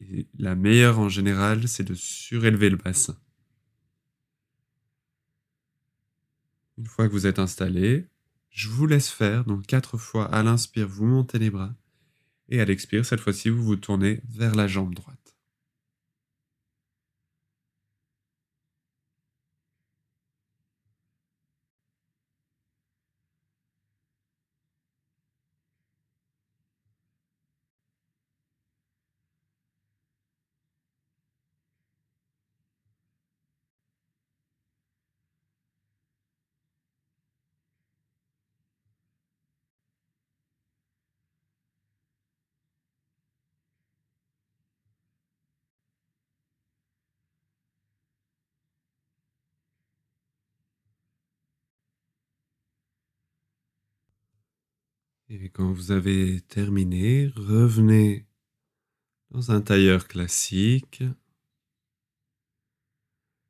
Et 0.01 0.27
la 0.39 0.55
meilleure 0.55 0.99
en 0.99 1.09
général, 1.09 1.69
c'est 1.69 1.85
de 1.85 1.95
surélever 1.95 2.71
le 2.71 2.77
bassin. 2.77 3.17
Une 6.79 6.87
fois 6.87 7.09
que 7.09 7.13
vous 7.13 7.27
êtes 7.27 7.39
installé, 7.39 8.07
je 8.51 8.69
vous 8.69 8.87
laisse 8.87 9.11
faire. 9.11 9.45
Donc 9.45 9.67
quatre 9.67 9.99
fois 9.99 10.27
à 10.27 10.43
l'inspire, 10.43 10.89
vous 10.89 11.07
montez 11.07 11.39
les 11.39 11.51
bras. 11.51 11.75
Et 12.49 12.61
à 12.61 12.65
l'expire, 12.65 13.05
cette 13.05 13.21
fois-ci, 13.21 13.51
vous 13.51 13.63
vous 13.63 13.77
tournez 13.77 14.21
vers 14.29 14.55
la 14.55 14.67
jambe 14.67 14.95
droite. 14.95 15.18
Et 55.41 55.51
quand 55.51 55.73
vous 55.73 55.93
avez 55.93 56.41
terminé, 56.41 57.29
revenez 57.37 58.27
dans 59.31 59.53
un 59.53 59.61
tailleur 59.61 60.09
classique, 60.09 61.05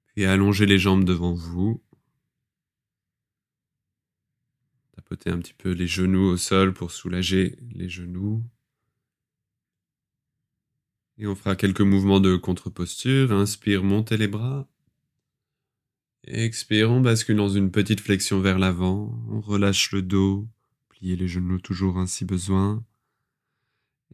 puis 0.07 0.27
allongez 0.27 0.67
les 0.67 0.79
jambes 0.79 1.05
devant 1.05 1.33
vous. 1.33 1.83
Tapotez 4.93 5.31
un 5.31 5.39
petit 5.39 5.55
peu 5.55 5.71
les 5.71 5.87
genoux 5.87 6.27
au 6.27 6.37
sol 6.37 6.75
pour 6.75 6.91
soulager 6.91 7.57
les 7.73 7.89
genoux. 7.89 8.45
Et 11.17 11.27
on 11.27 11.35
fera 11.35 11.57
quelques 11.57 11.81
mouvements 11.81 12.21
de 12.21 12.37
contre-posture. 12.37 13.33
Inspire, 13.33 13.83
montez 13.83 14.19
les 14.19 14.29
bras. 14.29 14.69
Expire, 16.25 16.91
on 16.91 17.01
bascule 17.01 17.37
dans 17.37 17.49
une 17.49 17.71
petite 17.71 18.01
flexion 18.01 18.41
vers 18.41 18.59
l'avant. 18.59 19.19
On 19.31 19.41
relâche 19.41 19.91
le 19.93 20.03
dos. 20.03 20.47
Pliez 20.99 21.15
les 21.15 21.29
genoux 21.29 21.61
toujours 21.61 21.97
ainsi 21.99 22.25
besoin. 22.25 22.85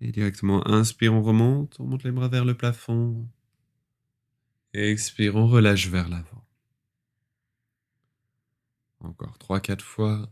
Et 0.02 0.12
directement, 0.12 0.68
inspire, 0.68 1.14
on 1.14 1.22
remonte, 1.22 1.80
on 1.80 1.86
monte 1.86 2.04
les 2.04 2.10
bras 2.10 2.28
vers 2.28 2.44
le 2.44 2.54
plafond. 2.54 3.26
Expire, 4.74 5.34
on 5.36 5.46
relâche 5.46 5.88
vers 5.88 6.10
l'avant. 6.10 6.46
trois, 9.38 9.60
quatre 9.60 9.84
fois. 9.84 10.30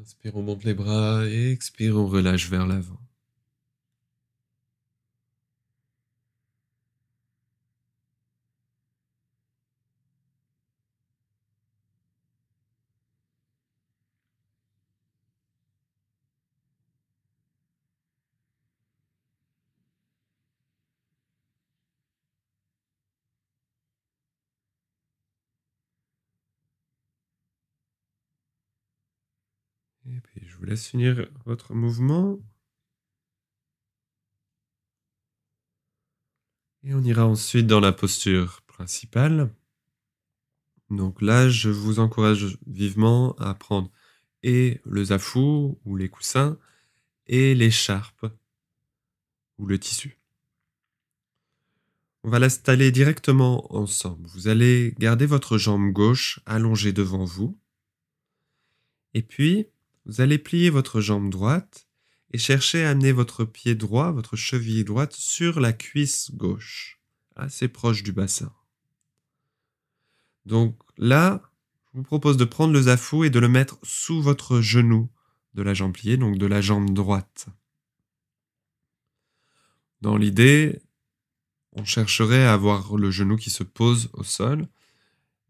Inspire, 0.00 0.36
on 0.36 0.44
monte 0.44 0.62
les 0.62 0.74
bras. 0.74 1.26
Expire, 1.26 1.96
on 1.96 2.06
relâche 2.06 2.48
vers 2.48 2.68
l'avant. 2.68 3.00
Et 30.10 30.20
puis 30.20 30.42
je 30.46 30.56
vous 30.56 30.64
laisse 30.64 30.88
finir 30.88 31.28
votre 31.44 31.74
mouvement. 31.74 32.38
Et 36.82 36.94
on 36.94 37.02
ira 37.02 37.26
ensuite 37.26 37.66
dans 37.66 37.80
la 37.80 37.92
posture 37.92 38.62
principale. 38.62 39.54
Donc 40.88 41.22
là, 41.22 41.48
je 41.48 41.68
vous 41.68 42.00
encourage 42.00 42.58
vivement 42.66 43.34
à 43.36 43.54
prendre 43.54 43.90
et 44.42 44.80
le 44.84 45.04
zafou 45.04 45.78
ou 45.84 45.96
les 45.96 46.08
coussins 46.08 46.58
et 47.26 47.54
l'écharpe 47.54 48.26
ou 49.58 49.66
le 49.66 49.78
tissu. 49.78 50.18
On 52.24 52.30
va 52.30 52.38
l'installer 52.38 52.90
directement 52.90 53.72
ensemble. 53.74 54.26
Vous 54.28 54.48
allez 54.48 54.94
garder 54.98 55.26
votre 55.26 55.58
jambe 55.58 55.92
gauche 55.92 56.40
allongée 56.44 56.92
devant 56.92 57.24
vous. 57.24 57.58
Et 59.14 59.22
puis, 59.22 59.68
vous 60.10 60.20
allez 60.20 60.38
plier 60.38 60.70
votre 60.70 61.00
jambe 61.00 61.30
droite 61.30 61.86
et 62.32 62.38
chercher 62.38 62.84
à 62.84 62.90
amener 62.90 63.12
votre 63.12 63.44
pied 63.44 63.76
droit, 63.76 64.10
votre 64.10 64.34
cheville 64.34 64.82
droite, 64.82 65.12
sur 65.12 65.60
la 65.60 65.72
cuisse 65.72 66.32
gauche, 66.34 67.00
assez 67.36 67.68
proche 67.68 68.02
du 68.02 68.10
bassin. 68.10 68.52
Donc 70.46 70.76
là, 70.96 71.42
je 71.92 71.98
vous 71.98 72.02
propose 72.02 72.36
de 72.36 72.44
prendre 72.44 72.72
le 72.72 72.82
zafou 72.82 73.22
et 73.22 73.30
de 73.30 73.38
le 73.38 73.48
mettre 73.48 73.78
sous 73.84 74.20
votre 74.20 74.60
genou 74.60 75.08
de 75.54 75.62
la 75.62 75.74
jambe 75.74 75.92
pliée, 75.92 76.16
donc 76.16 76.38
de 76.38 76.46
la 76.46 76.60
jambe 76.60 76.92
droite. 76.92 77.46
Dans 80.00 80.16
l'idée, 80.16 80.82
on 81.70 81.84
chercherait 81.84 82.46
à 82.46 82.54
avoir 82.54 82.96
le 82.96 83.12
genou 83.12 83.36
qui 83.36 83.50
se 83.50 83.62
pose 83.62 84.10
au 84.14 84.24
sol, 84.24 84.66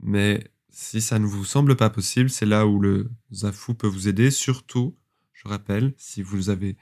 mais 0.00 0.52
si 0.70 1.00
ça 1.00 1.18
ne 1.18 1.26
vous 1.26 1.44
semble 1.44 1.76
pas 1.76 1.90
possible, 1.90 2.30
c'est 2.30 2.46
là 2.46 2.66
où 2.66 2.80
le 2.80 3.10
Zafu 3.32 3.74
peut 3.74 3.86
vous 3.86 4.08
aider. 4.08 4.30
Surtout, 4.30 4.96
je 5.32 5.48
rappelle, 5.48 5.94
si 5.96 6.22
vous 6.22 6.50
avez 6.50 6.76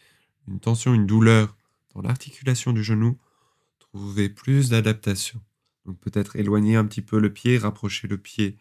une 0.47 0.61
tension, 0.61 0.95
une 0.95 1.07
douleur 1.07 1.57
dans 1.95 2.03
l'articulation 2.03 2.73
du 2.73 2.83
genou, 2.83 3.19
trouvez 3.79 4.29
plus 4.29 4.71
d'adaptation. 4.71 5.41
Donc 5.85 5.99
peut-être 6.01 6.37
éloigner 6.37 6.77
un 6.77 6.85
petit 6.85 7.03
peu 7.03 7.19
le 7.19 7.33
pied, 7.33 7.59
rapprocher 7.59 8.09
le 8.09 8.19
pied 8.19 8.59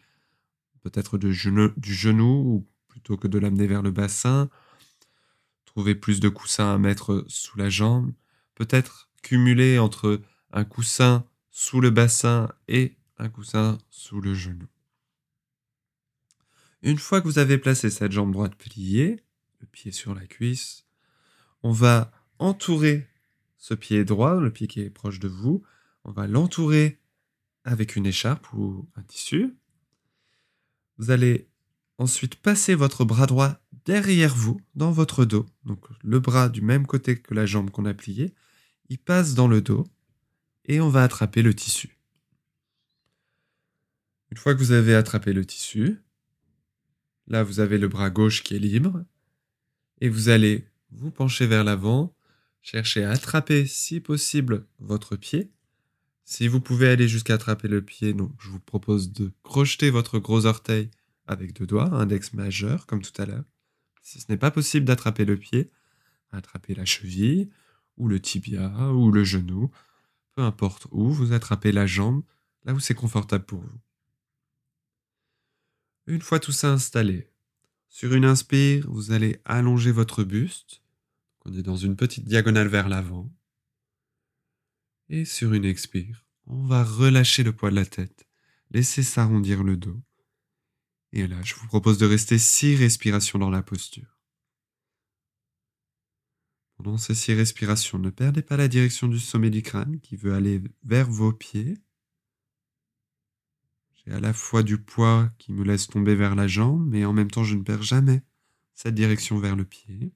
peut-être 0.82 1.18
du 1.18 1.34
genou, 1.34 2.24
ou 2.24 2.66
plutôt 2.88 3.16
que 3.16 3.28
de 3.28 3.38
l'amener 3.38 3.66
vers 3.66 3.82
le 3.82 3.90
bassin. 3.90 4.48
Trouver 5.64 5.94
plus 5.94 6.20
de 6.20 6.28
coussins 6.28 6.74
à 6.74 6.78
mettre 6.78 7.24
sous 7.28 7.58
la 7.58 7.68
jambe. 7.68 8.12
Peut-être 8.54 9.10
cumuler 9.22 9.78
entre 9.78 10.20
un 10.52 10.64
coussin 10.64 11.24
sous 11.50 11.80
le 11.80 11.90
bassin 11.90 12.50
et 12.68 12.96
un 13.18 13.28
coussin 13.28 13.78
sous 13.90 14.20
le 14.20 14.34
genou. 14.34 14.66
Une 16.82 16.98
fois 16.98 17.20
que 17.20 17.26
vous 17.26 17.38
avez 17.38 17.58
placé 17.58 17.90
cette 17.90 18.12
jambe 18.12 18.32
droite 18.32 18.54
pliée, 18.54 19.22
le 19.60 19.66
pied 19.66 19.90
sur 19.90 20.14
la 20.14 20.26
cuisse, 20.26 20.86
on 21.62 21.72
va 21.72 22.12
entourer 22.38 23.08
ce 23.56 23.74
pied 23.74 24.04
droit, 24.04 24.40
le 24.40 24.52
pied 24.52 24.68
qui 24.68 24.80
est 24.80 24.90
proche 24.90 25.18
de 25.18 25.28
vous, 25.28 25.62
on 26.04 26.12
va 26.12 26.26
l'entourer 26.26 27.00
avec 27.64 27.96
une 27.96 28.06
écharpe 28.06 28.52
ou 28.52 28.88
un 28.94 29.02
tissu. 29.02 29.56
Vous 30.98 31.10
allez 31.10 31.48
ensuite 31.98 32.36
passer 32.36 32.76
votre 32.76 33.04
bras 33.04 33.26
droit 33.26 33.60
derrière 33.84 34.34
vous, 34.34 34.60
dans 34.74 34.92
votre 34.92 35.24
dos. 35.24 35.46
Donc 35.64 35.84
le 36.02 36.20
bras 36.20 36.48
du 36.48 36.62
même 36.62 36.86
côté 36.86 37.20
que 37.20 37.34
la 37.34 37.46
jambe 37.46 37.70
qu'on 37.70 37.86
a 37.86 37.94
pliée, 37.94 38.34
il 38.88 38.98
passe 38.98 39.34
dans 39.34 39.48
le 39.48 39.60
dos 39.60 39.86
et 40.64 40.80
on 40.80 40.88
va 40.88 41.02
attraper 41.02 41.42
le 41.42 41.54
tissu. 41.54 41.98
Une 44.30 44.36
fois 44.36 44.54
que 44.54 44.60
vous 44.60 44.72
avez 44.72 44.94
attrapé 44.94 45.32
le 45.32 45.44
tissu, 45.44 46.00
Là, 47.28 47.42
vous 47.42 47.60
avez 47.60 47.78
le 47.78 47.88
bras 47.88 48.10
gauche 48.10 48.42
qui 48.42 48.56
est 48.56 48.58
libre. 48.58 49.04
Et 50.00 50.08
vous 50.08 50.30
allez 50.30 50.66
vous 50.90 51.10
pencher 51.10 51.46
vers 51.46 51.62
l'avant, 51.62 52.14
chercher 52.62 53.04
à 53.04 53.10
attraper, 53.10 53.66
si 53.66 54.00
possible, 54.00 54.66
votre 54.78 55.16
pied. 55.16 55.50
Si 56.24 56.48
vous 56.48 56.60
pouvez 56.60 56.88
aller 56.88 57.06
jusqu'à 57.06 57.34
attraper 57.34 57.68
le 57.68 57.82
pied, 57.82 58.14
donc 58.14 58.32
je 58.38 58.48
vous 58.48 58.60
propose 58.60 59.12
de 59.12 59.32
crocheter 59.42 59.90
votre 59.90 60.18
gros 60.18 60.46
orteil 60.46 60.90
avec 61.26 61.52
deux 61.52 61.66
doigts, 61.66 61.92
index 61.94 62.32
majeur, 62.32 62.86
comme 62.86 63.02
tout 63.02 63.20
à 63.20 63.26
l'heure. 63.26 63.44
Si 64.02 64.20
ce 64.20 64.26
n'est 64.30 64.38
pas 64.38 64.50
possible 64.50 64.86
d'attraper 64.86 65.26
le 65.26 65.36
pied, 65.36 65.70
attrapez 66.30 66.74
la 66.74 66.86
cheville, 66.86 67.50
ou 67.98 68.08
le 68.08 68.20
tibia, 68.20 68.92
ou 68.92 69.10
le 69.10 69.24
genou, 69.24 69.70
peu 70.34 70.42
importe 70.42 70.86
où, 70.92 71.10
vous 71.10 71.32
attrapez 71.32 71.72
la 71.72 71.86
jambe, 71.86 72.22
là 72.64 72.72
où 72.72 72.80
c'est 72.80 72.94
confortable 72.94 73.44
pour 73.44 73.60
vous. 73.60 73.80
Une 76.08 76.22
fois 76.22 76.40
tout 76.40 76.52
ça 76.52 76.72
installé, 76.72 77.28
sur 77.90 78.14
une 78.14 78.24
inspire, 78.24 78.90
vous 78.90 79.12
allez 79.12 79.42
allonger 79.44 79.92
votre 79.92 80.24
buste. 80.24 80.82
On 81.44 81.52
est 81.52 81.62
dans 81.62 81.76
une 81.76 81.96
petite 81.96 82.24
diagonale 82.24 82.68
vers 82.68 82.88
l'avant. 82.88 83.30
Et 85.10 85.26
sur 85.26 85.52
une 85.52 85.66
expire, 85.66 86.24
on 86.46 86.64
va 86.64 86.82
relâcher 86.82 87.42
le 87.42 87.52
poids 87.52 87.68
de 87.68 87.74
la 87.74 87.84
tête, 87.84 88.26
laisser 88.70 89.02
s'arrondir 89.02 89.62
le 89.62 89.76
dos. 89.76 90.00
Et 91.12 91.26
là, 91.26 91.42
je 91.42 91.54
vous 91.56 91.66
propose 91.66 91.98
de 91.98 92.06
rester 92.06 92.38
six 92.38 92.74
respirations 92.74 93.38
dans 93.38 93.50
la 93.50 93.62
posture. 93.62 94.18
Pendant 96.78 96.96
ces 96.96 97.14
six 97.14 97.34
respirations, 97.34 97.98
ne 97.98 98.08
perdez 98.08 98.40
pas 98.40 98.56
la 98.56 98.68
direction 98.68 99.08
du 99.08 99.18
sommet 99.18 99.50
du 99.50 99.60
crâne 99.60 100.00
qui 100.00 100.16
veut 100.16 100.32
aller 100.32 100.62
vers 100.84 101.10
vos 101.10 101.34
pieds 101.34 101.76
à 104.10 104.20
la 104.20 104.32
fois 104.32 104.62
du 104.62 104.78
poids 104.78 105.30
qui 105.38 105.52
me 105.52 105.64
laisse 105.64 105.86
tomber 105.86 106.14
vers 106.14 106.34
la 106.34 106.46
jambe, 106.46 106.86
mais 106.88 107.04
en 107.04 107.12
même 107.12 107.30
temps 107.30 107.44
je 107.44 107.56
ne 107.56 107.62
perds 107.62 107.82
jamais 107.82 108.22
cette 108.74 108.94
direction 108.94 109.38
vers 109.38 109.56
le 109.56 109.64
pied. 109.64 110.12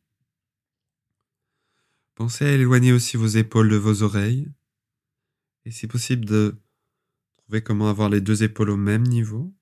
Pensez 2.14 2.44
à 2.44 2.52
éloigner 2.52 2.92
aussi 2.92 3.16
vos 3.16 3.26
épaules 3.26 3.68
de 3.68 3.76
vos 3.76 4.02
oreilles, 4.02 4.52
et 5.64 5.70
si 5.70 5.86
possible 5.86 6.24
de 6.24 6.60
trouver 7.36 7.62
comment 7.62 7.88
avoir 7.88 8.08
les 8.08 8.20
deux 8.20 8.42
épaules 8.42 8.70
au 8.70 8.76
même 8.76 9.02
niveau. 9.02 9.54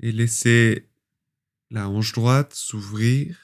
Et 0.00 0.12
laissez 0.12 0.88
la 1.70 1.88
hanche 1.88 2.12
droite 2.12 2.54
s'ouvrir 2.54 3.38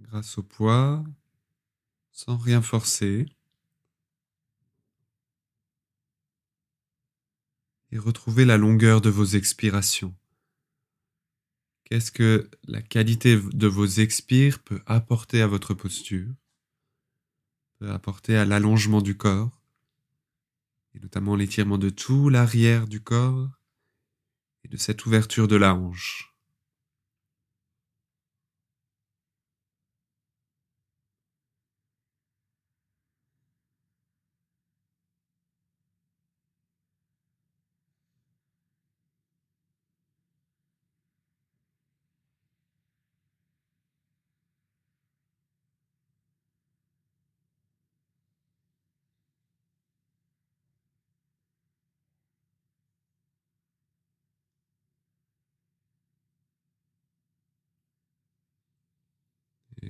grâce 0.00 0.38
au 0.38 0.42
poids, 0.42 1.04
sans 2.12 2.36
rien 2.36 2.62
forcer. 2.62 3.26
Et 7.90 7.98
retrouvez 7.98 8.44
la 8.44 8.56
longueur 8.56 9.00
de 9.00 9.10
vos 9.10 9.24
expirations. 9.24 10.14
Qu'est-ce 11.84 12.12
que 12.12 12.50
la 12.64 12.82
qualité 12.82 13.36
de 13.36 13.66
vos 13.66 13.86
expires 13.86 14.58
peut 14.58 14.82
apporter 14.86 15.40
à 15.40 15.46
votre 15.46 15.72
posture, 15.72 16.28
peut 17.78 17.90
apporter 17.90 18.36
à 18.36 18.44
l'allongement 18.44 19.00
du 19.00 19.16
corps, 19.16 19.62
et 20.94 21.00
notamment 21.00 21.34
l'étirement 21.34 21.78
de 21.78 21.90
tout 21.90 22.28
l'arrière 22.28 22.86
du 22.86 23.00
corps 23.00 23.48
et 24.64 24.68
de 24.68 24.76
cette 24.76 25.06
ouverture 25.06 25.48
de 25.48 25.56
la 25.56 25.74
hanche. 25.74 26.34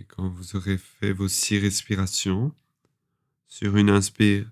Quand 0.08 0.28
vous 0.28 0.56
aurez 0.56 0.78
fait 0.78 1.12
vos 1.12 1.28
six 1.28 1.58
respirations, 1.58 2.54
sur 3.46 3.76
une 3.76 3.90
inspire, 3.90 4.50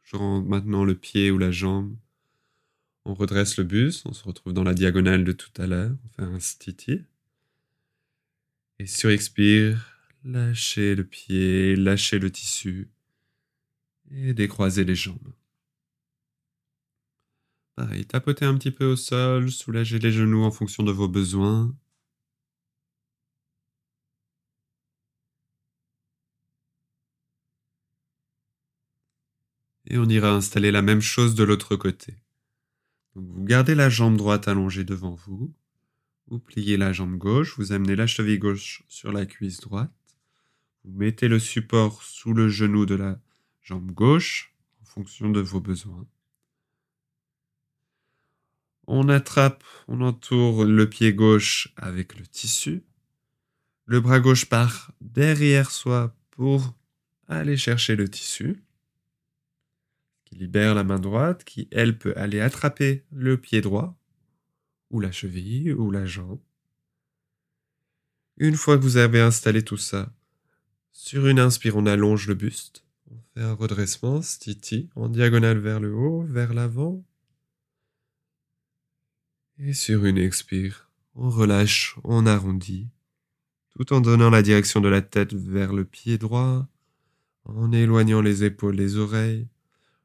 bougerons 0.00 0.42
maintenant 0.42 0.84
le 0.84 0.94
pied 0.94 1.30
ou 1.30 1.38
la 1.38 1.50
jambe. 1.50 1.96
On 3.04 3.14
redresse 3.14 3.56
le 3.58 3.64
buste, 3.64 4.06
on 4.06 4.12
se 4.12 4.24
retrouve 4.24 4.52
dans 4.52 4.64
la 4.64 4.74
diagonale 4.74 5.24
de 5.24 5.32
tout 5.32 5.52
à 5.56 5.66
l'heure. 5.66 5.96
On 6.04 6.08
fait 6.08 6.22
un 6.22 6.40
stiti. 6.40 7.02
Et 8.78 8.86
sur 8.86 9.10
expire, 9.10 9.98
lâchez 10.24 10.94
le 10.94 11.04
pied, 11.04 11.76
lâchez 11.76 12.18
le 12.18 12.30
tissu 12.30 12.88
et 14.10 14.34
décroisez 14.34 14.84
les 14.84 14.94
jambes. 14.94 15.32
Pareil, 17.76 18.06
tapotez 18.06 18.44
un 18.44 18.56
petit 18.56 18.70
peu 18.70 18.84
au 18.84 18.96
sol, 18.96 19.50
soulagez 19.50 19.98
les 19.98 20.12
genoux 20.12 20.44
en 20.44 20.50
fonction 20.50 20.82
de 20.82 20.92
vos 20.92 21.08
besoins. 21.08 21.74
Et 29.94 29.98
on 29.98 30.08
ira 30.08 30.32
installer 30.32 30.72
la 30.72 30.82
même 30.82 31.00
chose 31.00 31.36
de 31.36 31.44
l'autre 31.44 31.76
côté. 31.76 32.16
Vous 33.14 33.44
gardez 33.44 33.76
la 33.76 33.88
jambe 33.88 34.16
droite 34.16 34.48
allongée 34.48 34.82
devant 34.82 35.14
vous. 35.14 35.54
Vous 36.26 36.40
pliez 36.40 36.76
la 36.76 36.92
jambe 36.92 37.16
gauche, 37.16 37.56
vous 37.58 37.70
amenez 37.70 37.94
la 37.94 38.08
cheville 38.08 38.40
gauche 38.40 38.82
sur 38.88 39.12
la 39.12 39.24
cuisse 39.24 39.60
droite. 39.60 39.94
Vous 40.82 40.98
mettez 40.98 41.28
le 41.28 41.38
support 41.38 42.02
sous 42.02 42.34
le 42.34 42.48
genou 42.48 42.86
de 42.86 42.96
la 42.96 43.20
jambe 43.62 43.92
gauche 43.92 44.52
en 44.82 44.84
fonction 44.84 45.30
de 45.30 45.38
vos 45.38 45.60
besoins. 45.60 46.08
On 48.88 49.08
attrape, 49.08 49.62
on 49.86 50.00
entoure 50.00 50.64
le 50.64 50.90
pied 50.90 51.14
gauche 51.14 51.72
avec 51.76 52.18
le 52.18 52.26
tissu. 52.26 52.82
Le 53.86 54.00
bras 54.00 54.18
gauche 54.18 54.46
part 54.46 54.90
derrière 55.00 55.70
soi 55.70 56.16
pour 56.32 56.74
aller 57.28 57.56
chercher 57.56 57.94
le 57.94 58.08
tissu 58.08 58.63
libère 60.34 60.74
la 60.74 60.84
main 60.84 60.98
droite, 60.98 61.44
qui, 61.44 61.68
elle, 61.70 61.98
peut 61.98 62.14
aller 62.16 62.40
attraper 62.40 63.04
le 63.12 63.36
pied 63.36 63.60
droit, 63.60 63.98
ou 64.90 65.00
la 65.00 65.12
cheville, 65.12 65.72
ou 65.72 65.90
la 65.90 66.06
jambe. 66.06 66.40
Une 68.36 68.56
fois 68.56 68.76
que 68.76 68.82
vous 68.82 68.96
avez 68.96 69.20
installé 69.20 69.62
tout 69.62 69.76
ça, 69.76 70.12
sur 70.92 71.26
une 71.26 71.38
inspire, 71.38 71.76
on 71.76 71.86
allonge 71.86 72.28
le 72.28 72.34
buste. 72.34 72.84
On 73.10 73.18
fait 73.34 73.42
un 73.42 73.52
redressement, 73.52 74.22
stiti, 74.22 74.90
en 74.94 75.08
diagonale 75.08 75.58
vers 75.58 75.80
le 75.80 75.94
haut, 75.94 76.22
vers 76.22 76.54
l'avant. 76.54 77.04
Et 79.58 79.72
sur 79.72 80.04
une 80.04 80.18
expire, 80.18 80.90
on 81.14 81.30
relâche, 81.30 81.96
on 82.04 82.26
arrondit, 82.26 82.88
tout 83.70 83.92
en 83.92 84.00
donnant 84.00 84.30
la 84.30 84.42
direction 84.42 84.80
de 84.80 84.88
la 84.88 85.02
tête 85.02 85.32
vers 85.34 85.72
le 85.72 85.84
pied 85.84 86.18
droit, 86.18 86.68
en 87.44 87.72
éloignant 87.72 88.20
les 88.20 88.44
épaules 88.44 88.76
les 88.76 88.96
oreilles, 88.96 89.48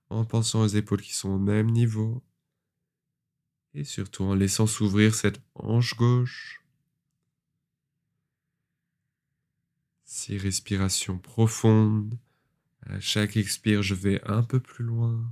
en 0.10 0.26
pensant 0.26 0.62
aux 0.62 0.68
épaules 0.68 1.02
qui 1.02 1.14
sont 1.14 1.30
au 1.30 1.40
même 1.40 1.70
niveau, 1.72 2.24
et 3.74 3.84
surtout 3.84 4.24
en 4.24 4.34
laissant 4.34 4.68
s'ouvrir 4.68 5.14
cette 5.14 5.42
hanche 5.56 5.96
gauche. 5.96 6.64
Six 10.04 10.38
respirations 10.38 11.20
profondes. 11.20 12.18
À 12.82 13.00
chaque 13.00 13.38
expire, 13.38 13.84
je 13.84 13.94
vais 13.94 14.22
un 14.28 14.42
peu 14.42 14.60
plus 14.60 14.84
loin. 14.84 15.32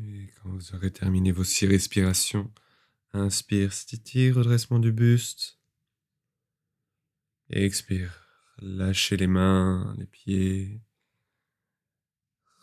Et 0.00 0.30
quand 0.36 0.50
vous 0.50 0.74
aurez 0.74 0.90
terminé 0.90 1.32
vos 1.32 1.44
six 1.44 1.66
respirations, 1.66 2.52
inspire, 3.12 3.72
stiti, 3.72 4.30
redressement 4.30 4.78
du 4.78 4.92
buste. 4.92 5.58
Et 7.50 7.64
expire, 7.64 8.26
lâchez 8.58 9.16
les 9.16 9.26
mains, 9.26 9.94
les 9.98 10.06
pieds. 10.06 10.80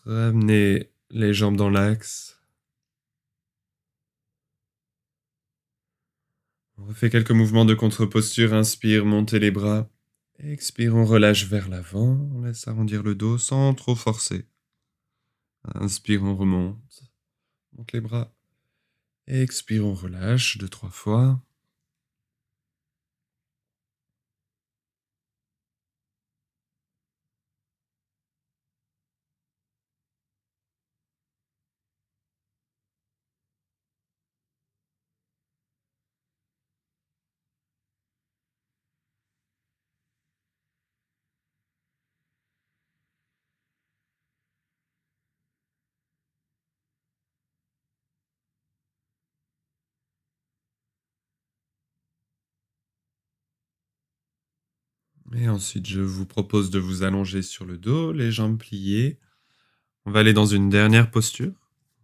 Ramenez 0.05 0.91
les 1.09 1.33
jambes 1.33 1.57
dans 1.57 1.69
l'axe. 1.69 2.39
On 6.77 6.85
refait 6.85 7.09
quelques 7.09 7.31
mouvements 7.31 7.65
de 7.65 7.73
contre-posture. 7.73 8.53
Inspire, 8.53 9.05
montez 9.05 9.39
les 9.39 9.51
bras. 9.51 9.89
Expire, 10.39 10.95
on 10.95 11.05
relâche 11.05 11.47
vers 11.47 11.69
l'avant. 11.69 12.29
On 12.33 12.41
laisse 12.41 12.67
arrondir 12.67 13.01
le 13.01 13.15
dos 13.15 13.37
sans 13.37 13.73
trop 13.73 13.95
forcer. 13.95 14.45
Inspire, 15.73 16.23
on 16.23 16.35
remonte. 16.35 17.14
Monte 17.75 17.91
les 17.91 18.01
bras. 18.01 18.33
Expire, 19.27 19.85
on 19.85 19.93
relâche 19.93 20.57
deux, 20.57 20.69
trois 20.69 20.89
fois. 20.89 21.41
Ensuite, 55.47 55.87
je 55.87 56.01
vous 56.01 56.25
propose 56.25 56.69
de 56.69 56.79
vous 56.79 57.03
allonger 57.03 57.41
sur 57.41 57.65
le 57.65 57.77
dos, 57.77 58.11
les 58.11 58.31
jambes 58.31 58.57
pliées. 58.57 59.19
On 60.05 60.11
va 60.11 60.19
aller 60.19 60.33
dans 60.33 60.45
une 60.45 60.69
dernière 60.69 61.11
posture. 61.11 61.53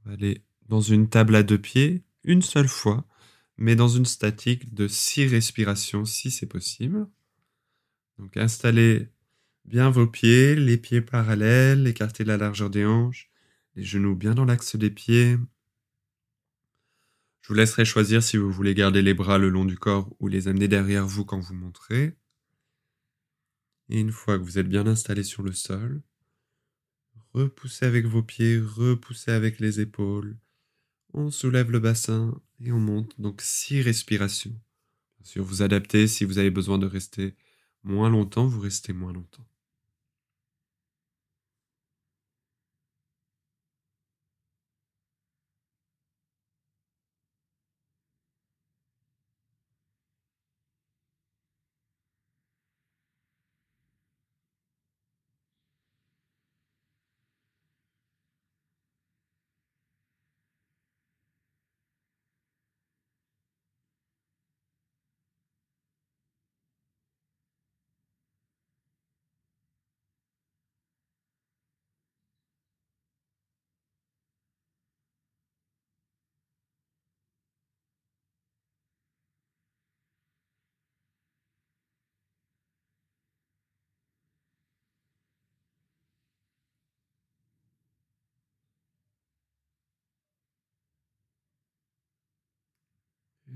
On 0.05 0.09
va 0.09 0.13
aller 0.13 0.43
dans 0.67 0.81
une 0.81 1.09
table 1.09 1.35
à 1.35 1.43
deux 1.43 1.57
pieds, 1.57 2.03
une 2.23 2.41
seule 2.41 2.67
fois, 2.67 3.05
mais 3.57 3.75
dans 3.75 3.87
une 3.87 4.05
statique 4.05 4.73
de 4.73 4.87
six 4.87 5.27
respirations 5.27 6.05
si 6.05 6.31
c'est 6.31 6.45
possible. 6.45 7.07
Donc 8.17 8.37
installez 8.37 9.09
bien 9.65 9.89
vos 9.89 10.07
pieds, 10.07 10.55
les 10.55 10.77
pieds 10.77 11.01
parallèles, 11.01 11.87
écartez 11.87 12.23
la 12.23 12.37
largeur 12.37 12.69
des 12.69 12.85
hanches, 12.85 13.29
les 13.75 13.83
genoux 13.83 14.15
bien 14.15 14.33
dans 14.33 14.45
l'axe 14.45 14.75
des 14.75 14.91
pieds. 14.91 15.37
Je 17.41 17.47
vous 17.47 17.53
laisserai 17.55 17.85
choisir 17.85 18.23
si 18.23 18.37
vous 18.37 18.51
voulez 18.51 18.75
garder 18.75 19.01
les 19.01 19.13
bras 19.13 19.37
le 19.37 19.49
long 19.49 19.65
du 19.65 19.77
corps 19.77 20.09
ou 20.19 20.27
les 20.27 20.47
amener 20.47 20.67
derrière 20.67 21.05
vous 21.05 21.25
quand 21.25 21.39
vous 21.39 21.55
montrez. 21.55 22.15
Et 23.91 23.99
une 23.99 24.13
fois 24.13 24.39
que 24.39 24.43
vous 24.43 24.57
êtes 24.57 24.69
bien 24.69 24.87
installé 24.87 25.21
sur 25.21 25.43
le 25.43 25.51
sol, 25.51 26.01
repoussez 27.33 27.85
avec 27.85 28.05
vos 28.05 28.23
pieds, 28.23 28.57
repoussez 28.57 29.31
avec 29.31 29.59
les 29.59 29.81
épaules. 29.81 30.37
On 31.13 31.29
soulève 31.29 31.69
le 31.71 31.79
bassin 31.79 32.41
et 32.61 32.71
on 32.71 32.79
monte. 32.79 33.19
Donc 33.19 33.41
six 33.41 33.81
respirations. 33.81 34.55
Bien 35.19 35.25
sûr, 35.25 35.43
vous 35.43 35.61
adaptez. 35.61 36.07
Si 36.07 36.23
vous 36.23 36.37
avez 36.37 36.51
besoin 36.51 36.77
de 36.77 36.85
rester 36.85 37.35
moins 37.83 38.09
longtemps, 38.09 38.47
vous 38.47 38.61
restez 38.61 38.93
moins 38.93 39.11
longtemps. 39.11 39.45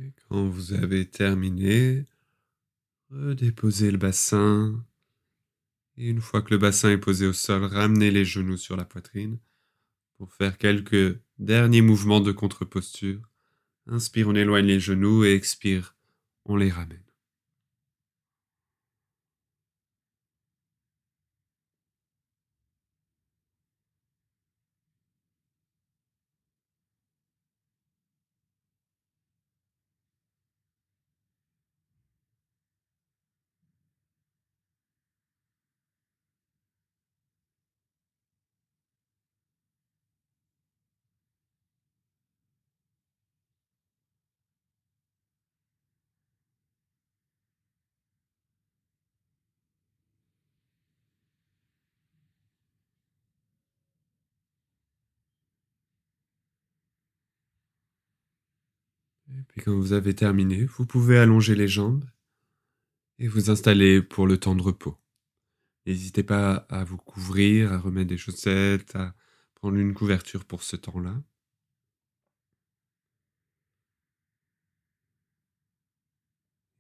Et 0.02 0.12
quand 0.28 0.48
vous 0.48 0.74
avez 0.74 1.06
terminé, 1.06 2.06
redéposez 3.10 3.92
le 3.92 3.98
bassin. 3.98 4.84
Et 5.98 6.10
une 6.10 6.22
fois 6.22 6.42
que 6.42 6.50
le 6.50 6.58
bassin 6.58 6.92
est 6.92 6.98
posé 6.98 7.26
au 7.26 7.34
sol, 7.34 7.64
ramenez 7.64 8.12
les 8.12 8.26
genoux 8.26 8.58
sur 8.58 8.76
la 8.76 8.84
poitrine 8.84 9.40
pour 10.18 10.34
faire 10.34 10.58
quelques 10.58 11.18
derniers 11.40 11.82
mouvements 11.82 12.22
de 12.22 12.34
contre-posture. 12.34 13.22
Inspire, 13.88 14.28
on 14.28 14.36
éloigne 14.36 14.66
les 14.66 14.80
genoux 14.80 15.24
et 15.24 15.34
expire, 15.34 15.96
on 16.46 16.58
les 16.58 16.72
ramène. 16.72 17.06
Et 59.38 59.44
puis 59.56 59.64
quand 59.64 59.76
vous 59.76 59.94
avez 59.94 60.14
terminé, 60.14 60.66
vous 60.66 60.86
pouvez 60.86 61.18
allonger 61.18 61.56
les 61.56 61.70
jambes 61.70 62.04
et 63.20 63.30
vous 63.30 63.50
installer 63.50 64.02
pour 64.02 64.28
le 64.28 64.38
temps 64.38 64.54
de 64.54 64.62
repos. 64.62 64.98
N'hésitez 65.86 66.24
pas 66.24 66.68
à 66.70 66.84
vous 66.84 66.98
couvrir, 66.98 67.72
à 67.72 67.78
remettre 67.78 68.10
des 68.10 68.18
chaussettes, 68.18 68.94
à 68.98 69.16
prendre 69.54 69.78
une 69.78 69.94
couverture 69.94 70.44
pour 70.44 70.62
ce 70.62 70.76
temps-là. 70.76 71.24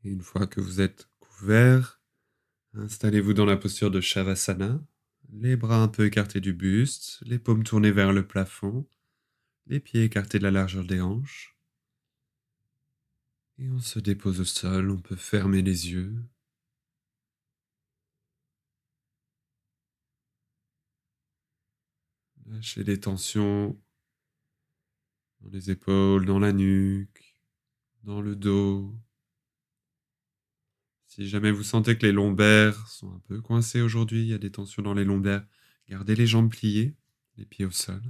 Et 0.03 0.09
une 0.09 0.21
fois 0.21 0.45
que 0.45 0.59
vous 0.59 0.81
êtes 0.81 1.07
couvert, 1.19 2.01
installez-vous 2.73 3.33
dans 3.33 3.45
la 3.45 3.55
posture 3.55 3.89
de 3.89 4.01
Shavasana, 4.01 4.83
les 5.31 5.55
bras 5.55 5.81
un 5.81 5.87
peu 5.87 6.05
écartés 6.05 6.41
du 6.41 6.53
buste, 6.53 7.19
les 7.25 7.39
paumes 7.39 7.63
tournées 7.63 7.91
vers 7.91 8.11
le 8.11 8.27
plafond, 8.27 8.85
les 9.65 9.79
pieds 9.79 10.03
écartés 10.03 10.39
de 10.39 10.43
la 10.43 10.51
largeur 10.51 10.83
des 10.83 10.99
hanches. 10.99 11.54
Et 13.57 13.69
on 13.69 13.79
se 13.79 13.99
dépose 13.99 14.41
au 14.41 14.45
sol, 14.45 14.91
on 14.91 14.99
peut 14.99 15.15
fermer 15.15 15.61
les 15.61 15.91
yeux. 15.91 16.13
Lâchez 22.45 22.83
les 22.83 22.99
tensions 22.99 23.79
dans 25.41 25.49
les 25.49 25.71
épaules, 25.71 26.25
dans 26.25 26.39
la 26.39 26.51
nuque, 26.53 27.35
dans 28.03 28.21
le 28.21 28.35
dos. 28.35 28.93
Si 31.07 31.27
jamais 31.27 31.51
vous 31.51 31.63
sentez 31.63 31.97
que 31.97 32.05
les 32.05 32.11
lombaires 32.11 32.87
sont 32.89 33.13
un 33.13 33.19
peu 33.19 33.41
coincés 33.41 33.81
aujourd'hui, 33.81 34.21
il 34.21 34.27
y 34.27 34.33
a 34.33 34.37
des 34.37 34.51
tensions 34.51 34.81
dans 34.81 34.93
les 34.93 35.05
lombaires, 35.05 35.45
gardez 35.87 36.15
les 36.15 36.27
jambes 36.27 36.51
pliées, 36.51 36.95
les 37.37 37.45
pieds 37.45 37.65
au 37.65 37.71
sol. 37.71 38.01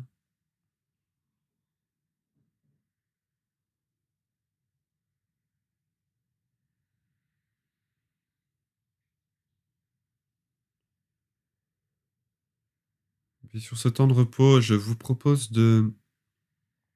Sur 13.60 13.78
ce 13.78 13.88
temps 13.88 14.08
de 14.08 14.14
repos, 14.14 14.60
je 14.60 14.74
vous 14.74 14.98
propose 14.98 15.52
de 15.52 15.94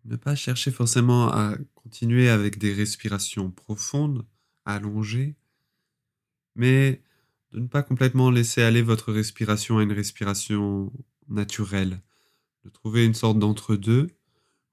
ne 0.04 0.16
pas 0.18 0.36
chercher 0.36 0.72
forcément 0.72 1.30
à 1.30 1.56
continuer 1.74 2.28
avec 2.30 2.58
des 2.58 2.74
respirations 2.74 3.50
profondes, 3.50 4.26
allongées, 4.66 5.36
mais 6.56 7.02
de 7.52 7.60
ne 7.60 7.68
pas 7.68 7.82
complètement 7.82 8.30
laisser 8.30 8.62
aller 8.62 8.82
votre 8.82 9.14
respiration 9.14 9.78
à 9.78 9.84
une 9.84 9.94
respiration 9.94 10.92
naturelle, 11.30 12.02
de 12.66 12.70
trouver 12.70 13.06
une 13.06 13.14
sorte 13.14 13.40
d'entre-deux 13.40 14.08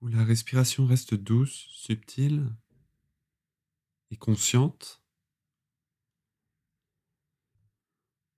où 0.00 0.08
la 0.08 0.24
respiration 0.24 0.86
reste 0.86 1.14
douce, 1.14 1.68
subtile 1.70 2.52
et 4.10 4.16
consciente 4.16 5.02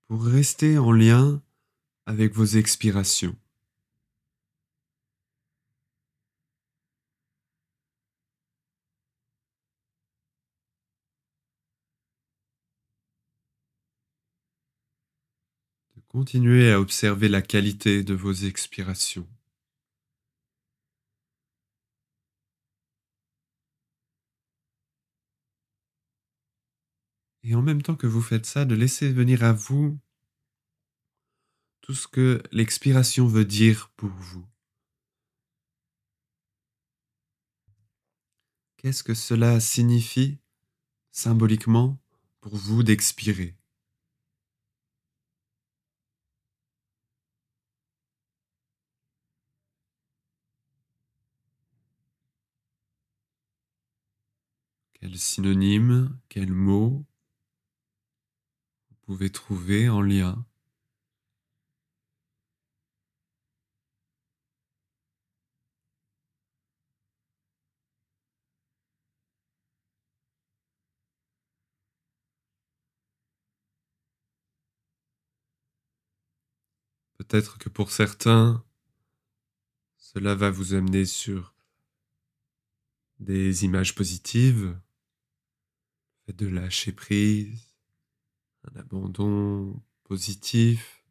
pour 0.07 0.23
rester 0.23 0.77
en 0.77 0.91
lien 0.91 1.41
avec 2.09 2.33
vos 2.33 2.45
expirations. 2.45 3.35
De 15.95 16.01
continuer 16.07 16.71
à 16.71 16.79
observer 16.79 17.29
la 17.29 17.43
qualité 17.43 18.03
de 18.03 18.15
vos 18.15 18.33
expirations. 18.33 19.27
Et 27.43 27.53
en 27.53 27.61
même 27.61 27.81
temps 27.83 27.95
que 27.95 28.07
vous 28.07 28.21
faites 28.21 28.45
ça, 28.47 28.65
de 28.65 28.73
laisser 28.73 29.11
venir 29.11 29.43
à 29.43 29.53
vous 29.53 29.99
tout 31.89 31.95
ce 31.95 32.07
que 32.07 32.43
l'expiration 32.51 33.25
veut 33.25 33.45
dire 33.45 33.89
pour 33.97 34.11
vous. 34.11 34.45
Qu'est-ce 38.77 39.01
que 39.01 39.15
cela 39.15 39.59
signifie 39.59 40.37
symboliquement 41.09 41.99
pour 42.41 42.55
vous 42.55 42.83
d'expirer? 42.83 43.57
Quel 54.93 55.17
synonyme, 55.17 56.19
quel 56.29 56.51
mot 56.53 57.03
vous 58.91 58.95
pouvez 59.07 59.31
trouver 59.31 59.89
en 59.89 60.03
lien 60.03 60.45
Peut-être 77.29 77.59
que 77.59 77.69
pour 77.69 77.91
certains, 77.91 78.65
cela 79.97 80.33
va 80.33 80.49
vous 80.49 80.73
amener 80.73 81.05
sur 81.05 81.53
des 83.19 83.65
images 83.65 83.93
positives, 83.93 84.75
de 86.27 86.47
lâcher 86.47 86.91
prise, 86.91 87.75
un 88.63 88.79
abandon 88.79 89.79
positif, 90.05 91.03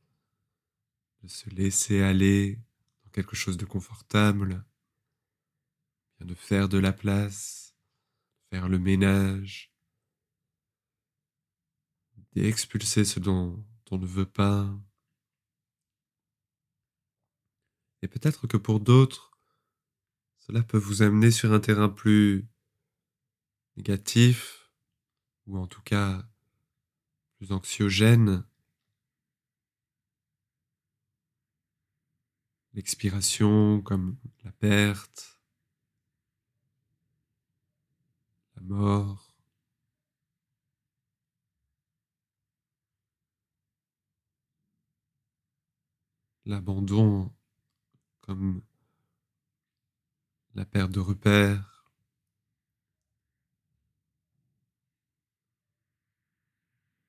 de 1.22 1.28
se 1.28 1.48
laisser 1.50 2.02
aller 2.02 2.58
dans 3.04 3.10
quelque 3.10 3.36
chose 3.36 3.56
de 3.56 3.64
confortable, 3.64 4.64
de 6.18 6.34
faire 6.34 6.68
de 6.68 6.78
la 6.78 6.92
place, 6.92 7.76
faire 8.50 8.68
le 8.68 8.80
ménage, 8.80 9.72
d'expulser 12.32 13.04
ce 13.04 13.20
dont 13.20 13.64
on 13.92 13.98
ne 13.98 14.06
veut 14.06 14.26
pas. 14.26 14.76
Et 18.03 18.09
peut-être 18.09 18.46
que 18.46 18.57
pour 18.57 18.80
d'autres, 18.80 19.38
cela 20.38 20.62
peut 20.62 20.78
vous 20.78 21.03
amener 21.03 21.30
sur 21.30 21.53
un 21.53 21.61
terrain 21.61 21.88
plus 21.88 22.49
négatif, 23.76 24.70
ou 25.46 25.59
en 25.59 25.66
tout 25.66 25.82
cas 25.82 26.24
plus 27.36 27.53
anxiogène. 27.53 28.44
L'expiration 32.74 33.80
comme 33.82 34.18
la 34.44 34.53
perte, 34.53 35.40
la 38.57 38.62
mort. 38.62 39.34
L'abandon 46.44 47.30
comme 48.28 48.60
la 50.54 50.66
perte 50.66 50.90
de 50.90 51.00
repères. 51.00 51.86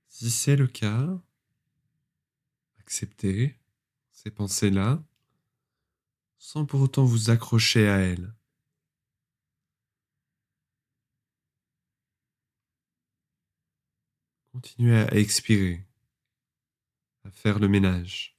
Si 0.08 0.32
c'est 0.32 0.56
le 0.56 0.68
cas, 0.68 1.22
acceptez 2.80 3.60
ces 4.14 4.32
pensées-là 4.32 5.04
sans 6.38 6.66
pour 6.66 6.80
autant 6.80 7.04
vous 7.04 7.30
accrocher 7.30 7.90
à 7.90 7.98
elles. 7.98 8.34
Continuez 14.54 14.96
à 14.96 15.14
expirer, 15.16 15.86
à 17.26 17.32
faire 17.32 17.60
le 17.60 17.68
ménage. 17.68 18.39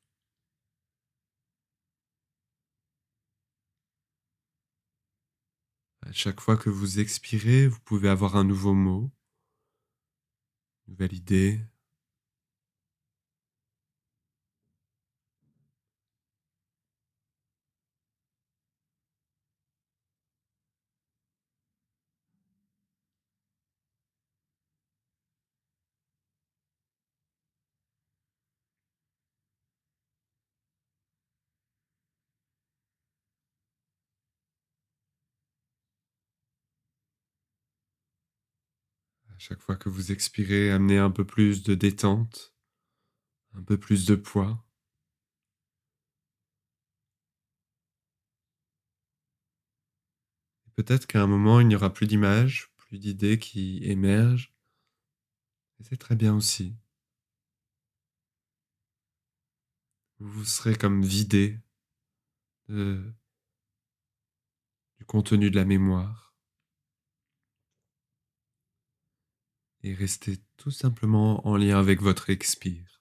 Chaque 6.13 6.41
fois 6.41 6.57
que 6.57 6.71
vous 6.71 6.99
expirez, 7.01 7.67
vous 7.67 7.81
pouvez 7.81 8.09
avoir 8.09 8.37
un 8.37 8.45
nouveau 8.45 8.75
mot, 8.75 9.11
nouvelle 10.89 11.13
idée. 11.13 11.61
Chaque 39.41 39.63
fois 39.63 39.77
que 39.77 39.89
vous 39.89 40.13
expirez, 40.13 40.71
amenez 40.71 40.99
un 40.99 41.11
peu 41.11 41.25
plus 41.25 41.63
de 41.63 41.75
détente, 41.75 42.55
un 43.55 43.63
peu 43.63 43.79
plus 43.79 44.05
de 44.05 44.15
poids. 44.15 44.63
Peut-être 50.77 51.07
qu'à 51.07 51.23
un 51.23 51.27
moment, 51.27 51.59
il 51.61 51.69
n'y 51.69 51.75
aura 51.75 51.91
plus 51.91 52.07
d'images, 52.07 52.71
plus 52.77 52.99
d'idées 52.99 53.39
qui 53.39 53.81
émergent. 53.85 54.53
Et 55.81 55.85
c'est 55.85 55.97
très 55.97 56.17
bien 56.17 56.35
aussi. 56.37 56.77
Vous 60.19 60.45
serez 60.45 60.75
comme 60.75 61.03
vidé 61.03 61.59
du 62.69 63.15
contenu 65.07 65.51
de 65.51 65.57
la 65.57 65.65
mémoire. 65.65 66.30
Et 69.83 69.95
restez 69.95 70.39
tout 70.57 70.71
simplement 70.71 71.47
en 71.47 71.57
lien 71.57 71.79
avec 71.79 72.03
votre 72.03 72.31
expire. 72.31 73.00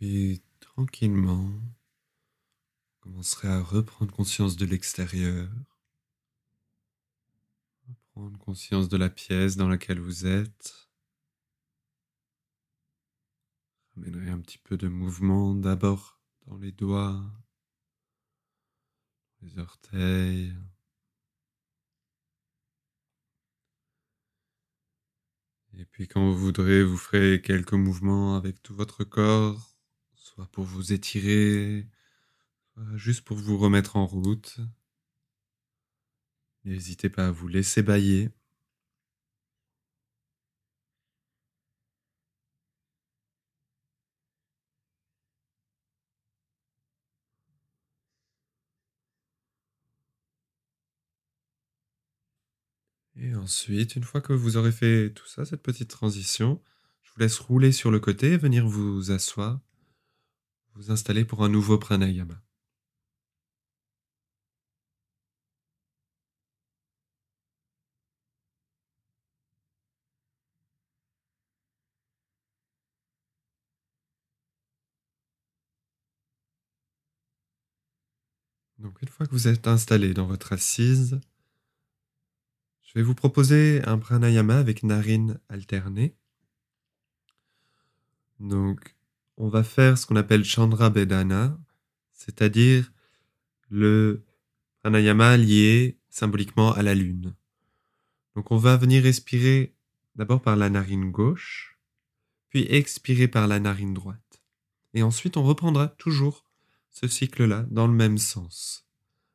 Puis 0.00 0.42
tranquillement, 0.60 1.44
vous 1.44 3.00
commencerez 3.00 3.48
à 3.48 3.60
reprendre 3.60 4.10
conscience 4.10 4.56
de 4.56 4.64
l'extérieur, 4.64 5.50
reprendre 7.86 8.38
conscience 8.38 8.88
de 8.88 8.96
la 8.96 9.10
pièce 9.10 9.56
dans 9.56 9.68
laquelle 9.68 10.00
vous 10.00 10.26
êtes. 10.26 10.88
Ramènerez 13.94 14.30
un 14.30 14.40
petit 14.40 14.56
peu 14.56 14.78
de 14.78 14.88
mouvement 14.88 15.54
d'abord 15.54 16.18
dans 16.46 16.56
les 16.56 16.72
doigts, 16.72 17.22
les 19.42 19.58
orteils. 19.58 20.56
Et 25.74 25.84
puis 25.84 26.08
quand 26.08 26.26
vous 26.26 26.38
voudrez, 26.38 26.82
vous 26.82 26.96
ferez 26.96 27.42
quelques 27.42 27.74
mouvements 27.74 28.34
avec 28.36 28.62
tout 28.62 28.74
votre 28.74 29.04
corps, 29.04 29.69
soit 30.34 30.46
pour 30.52 30.64
vous 30.64 30.92
étirer, 30.92 31.86
soit 32.74 32.96
juste 32.96 33.22
pour 33.22 33.36
vous 33.36 33.58
remettre 33.58 33.96
en 33.96 34.06
route. 34.06 34.58
N'hésitez 36.64 37.08
pas 37.10 37.28
à 37.28 37.30
vous 37.30 37.48
laisser 37.48 37.82
bailler. 37.82 38.30
Et 53.16 53.34
ensuite, 53.34 53.96
une 53.96 54.02
fois 54.04 54.20
que 54.20 54.32
vous 54.32 54.56
aurez 54.56 54.72
fait 54.72 55.12
tout 55.12 55.26
ça, 55.26 55.44
cette 55.44 55.62
petite 55.62 55.90
transition, 55.90 56.62
je 57.02 57.10
vous 57.12 57.20
laisse 57.20 57.38
rouler 57.38 57.72
sur 57.72 57.90
le 57.90 58.00
côté, 58.00 58.36
venir 58.36 58.66
vous 58.66 59.10
asseoir, 59.10 59.60
vous 60.74 60.90
installer 60.90 61.24
pour 61.24 61.44
un 61.44 61.48
nouveau 61.48 61.78
pranayama. 61.78 62.42
Donc 78.78 79.02
une 79.02 79.08
fois 79.08 79.26
que 79.26 79.32
vous 79.32 79.46
êtes 79.46 79.66
installé 79.66 80.14
dans 80.14 80.26
votre 80.26 80.54
assise, 80.54 81.20
je 82.82 82.92
vais 82.94 83.02
vous 83.02 83.14
proposer 83.14 83.82
un 83.84 83.98
pranayama 83.98 84.58
avec 84.58 84.82
narine 84.82 85.38
alternée. 85.48 86.16
Donc 88.40 88.96
on 89.40 89.48
va 89.48 89.64
faire 89.64 89.96
ce 89.96 90.04
qu'on 90.04 90.16
appelle 90.16 90.44
Chandra 90.44 90.90
Bedana, 90.90 91.58
c'est-à-dire 92.12 92.92
le 93.70 94.22
pranayama 94.80 95.38
lié 95.38 95.98
symboliquement 96.10 96.74
à 96.74 96.82
la 96.82 96.94
lune. 96.94 97.34
Donc 98.36 98.50
on 98.50 98.58
va 98.58 98.76
venir 98.76 99.02
respirer 99.02 99.74
d'abord 100.14 100.42
par 100.42 100.56
la 100.56 100.68
narine 100.68 101.10
gauche, 101.10 101.78
puis 102.50 102.66
expirer 102.68 103.28
par 103.28 103.48
la 103.48 103.60
narine 103.60 103.94
droite. 103.94 104.42
Et 104.92 105.02
ensuite 105.02 105.38
on 105.38 105.42
reprendra 105.42 105.88
toujours 105.88 106.44
ce 106.90 107.08
cycle-là 107.08 107.64
dans 107.70 107.86
le 107.86 107.94
même 107.94 108.18
sens. 108.18 108.86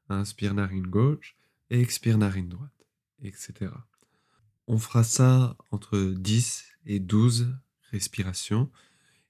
Inspire 0.09 0.53
narine 0.53 0.85
gauche 0.85 1.35
et 1.71 1.81
expire 1.81 2.19
narine 2.19 2.49
droite, 2.49 2.85
etc. 3.23 3.71
On 4.67 4.77
fera 4.77 5.03
ça 5.03 5.57
entre 5.71 5.97
10 5.97 6.63
et 6.85 6.99
12 6.99 7.55
respirations 7.89 8.69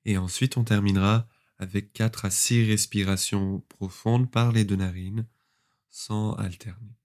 et 0.06 0.18
ensuite 0.18 0.58
on 0.58 0.64
terminera 0.64 1.28
avec 1.58 1.94
4 1.94 2.26
à 2.26 2.30
6 2.30 2.66
respirations 2.66 3.62
profondes 3.70 4.30
par 4.30 4.52
les 4.52 4.66
deux 4.66 4.76
narines 4.76 5.28
sans 5.90 6.34
alterner. 6.34 6.96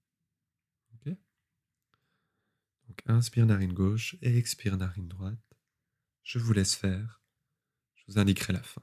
Donc 2.91 3.03
inspire 3.05 3.45
narine 3.45 3.71
gauche 3.71 4.17
et 4.21 4.37
expire 4.37 4.75
narine 4.75 5.07
droite. 5.07 5.39
Je 6.23 6.39
vous 6.39 6.51
laisse 6.51 6.75
faire. 6.75 7.21
Je 7.95 8.03
vous 8.07 8.19
indiquerai 8.19 8.51
la 8.51 8.61
fin. 8.61 8.81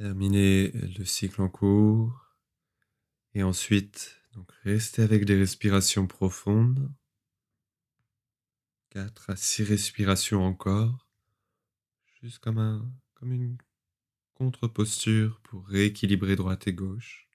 Terminez 0.00 0.68
le 0.72 1.04
cycle 1.04 1.42
en 1.42 1.50
cours. 1.50 2.34
Et 3.34 3.42
ensuite, 3.42 4.18
donc 4.32 4.50
restez 4.64 5.02
avec 5.02 5.26
des 5.26 5.36
respirations 5.36 6.06
profondes. 6.06 6.90
4 8.88 9.28
à 9.28 9.36
6 9.36 9.64
respirations 9.64 10.42
encore. 10.42 11.06
Juste 12.22 12.38
comme, 12.38 12.90
comme 13.12 13.32
une 13.34 13.58
contre-posture 14.32 15.38
pour 15.42 15.66
rééquilibrer 15.66 16.34
droite 16.34 16.66
et 16.66 16.72
gauche. 16.72 17.29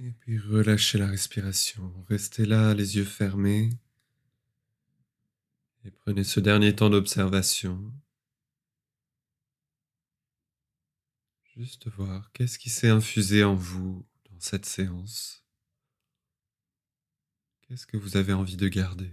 Et 0.00 0.12
puis 0.12 0.38
relâchez 0.38 0.98
la 0.98 1.08
respiration. 1.08 1.92
Restez 2.08 2.46
là, 2.46 2.72
les 2.72 2.96
yeux 2.96 3.04
fermés. 3.04 3.70
Et 5.84 5.90
prenez 5.90 6.22
ce 6.22 6.38
dernier 6.38 6.74
temps 6.74 6.90
d'observation. 6.90 7.92
Juste 11.56 11.88
voir 11.88 12.30
qu'est-ce 12.32 12.58
qui 12.58 12.70
s'est 12.70 12.90
infusé 12.90 13.42
en 13.42 13.56
vous 13.56 14.06
dans 14.30 14.38
cette 14.38 14.66
séance. 14.66 15.44
Qu'est-ce 17.62 17.86
que 17.86 17.96
vous 17.96 18.16
avez 18.16 18.32
envie 18.32 18.56
de 18.56 18.68
garder? 18.68 19.10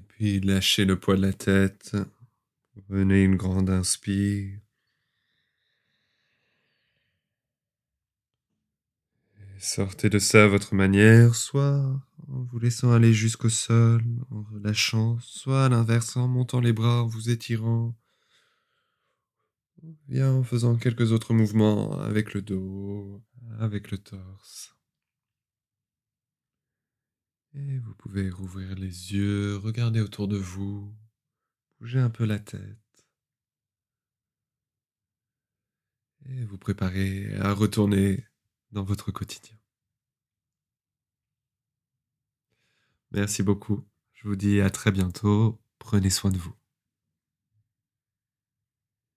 Et 0.00 0.02
puis 0.08 0.40
lâchez 0.40 0.86
le 0.86 0.98
poids 0.98 1.16
de 1.16 1.20
la 1.20 1.34
tête. 1.34 1.94
Prenez 2.88 3.22
une 3.22 3.36
grande 3.36 3.68
inspire. 3.68 4.58
Sortez 9.58 10.08
de 10.08 10.18
ça 10.18 10.44
à 10.44 10.46
votre 10.46 10.74
manière, 10.74 11.34
soit 11.34 12.02
en 12.28 12.42
vous 12.44 12.58
laissant 12.58 12.92
aller 12.92 13.12
jusqu'au 13.12 13.50
sol, 13.50 14.02
en 14.30 14.42
relâchant, 14.44 15.18
soit 15.20 15.66
à 15.66 15.68
l'inverse, 15.68 16.16
en 16.16 16.28
montant 16.28 16.60
les 16.60 16.72
bras, 16.72 17.02
en 17.02 17.06
vous 17.06 17.28
étirant, 17.28 17.94
bien 20.08 20.32
en 20.32 20.42
faisant 20.42 20.76
quelques 20.76 21.12
autres 21.12 21.34
mouvements 21.34 22.00
avec 22.00 22.32
le 22.32 22.40
dos, 22.40 23.22
avec 23.58 23.90
le 23.90 23.98
torse. 23.98 24.74
Et 27.54 27.78
vous 27.78 27.94
pouvez 27.94 28.30
rouvrir 28.30 28.74
les 28.76 29.12
yeux, 29.12 29.56
regarder 29.56 30.00
autour 30.00 30.28
de 30.28 30.36
vous, 30.36 30.94
bouger 31.80 31.98
un 31.98 32.10
peu 32.10 32.24
la 32.24 32.38
tête. 32.38 32.78
Et 36.28 36.44
vous 36.44 36.58
préparer 36.58 37.34
à 37.38 37.52
retourner 37.52 38.24
dans 38.72 38.84
votre 38.84 39.10
quotidien. 39.10 39.56
Merci 43.12 43.42
beaucoup. 43.42 43.84
Je 44.12 44.28
vous 44.28 44.36
dis 44.36 44.60
à 44.60 44.70
très 44.70 44.92
bientôt. 44.92 45.60
Prenez 45.78 46.10
soin 46.10 46.30
de 46.30 46.38
vous. 46.38 46.59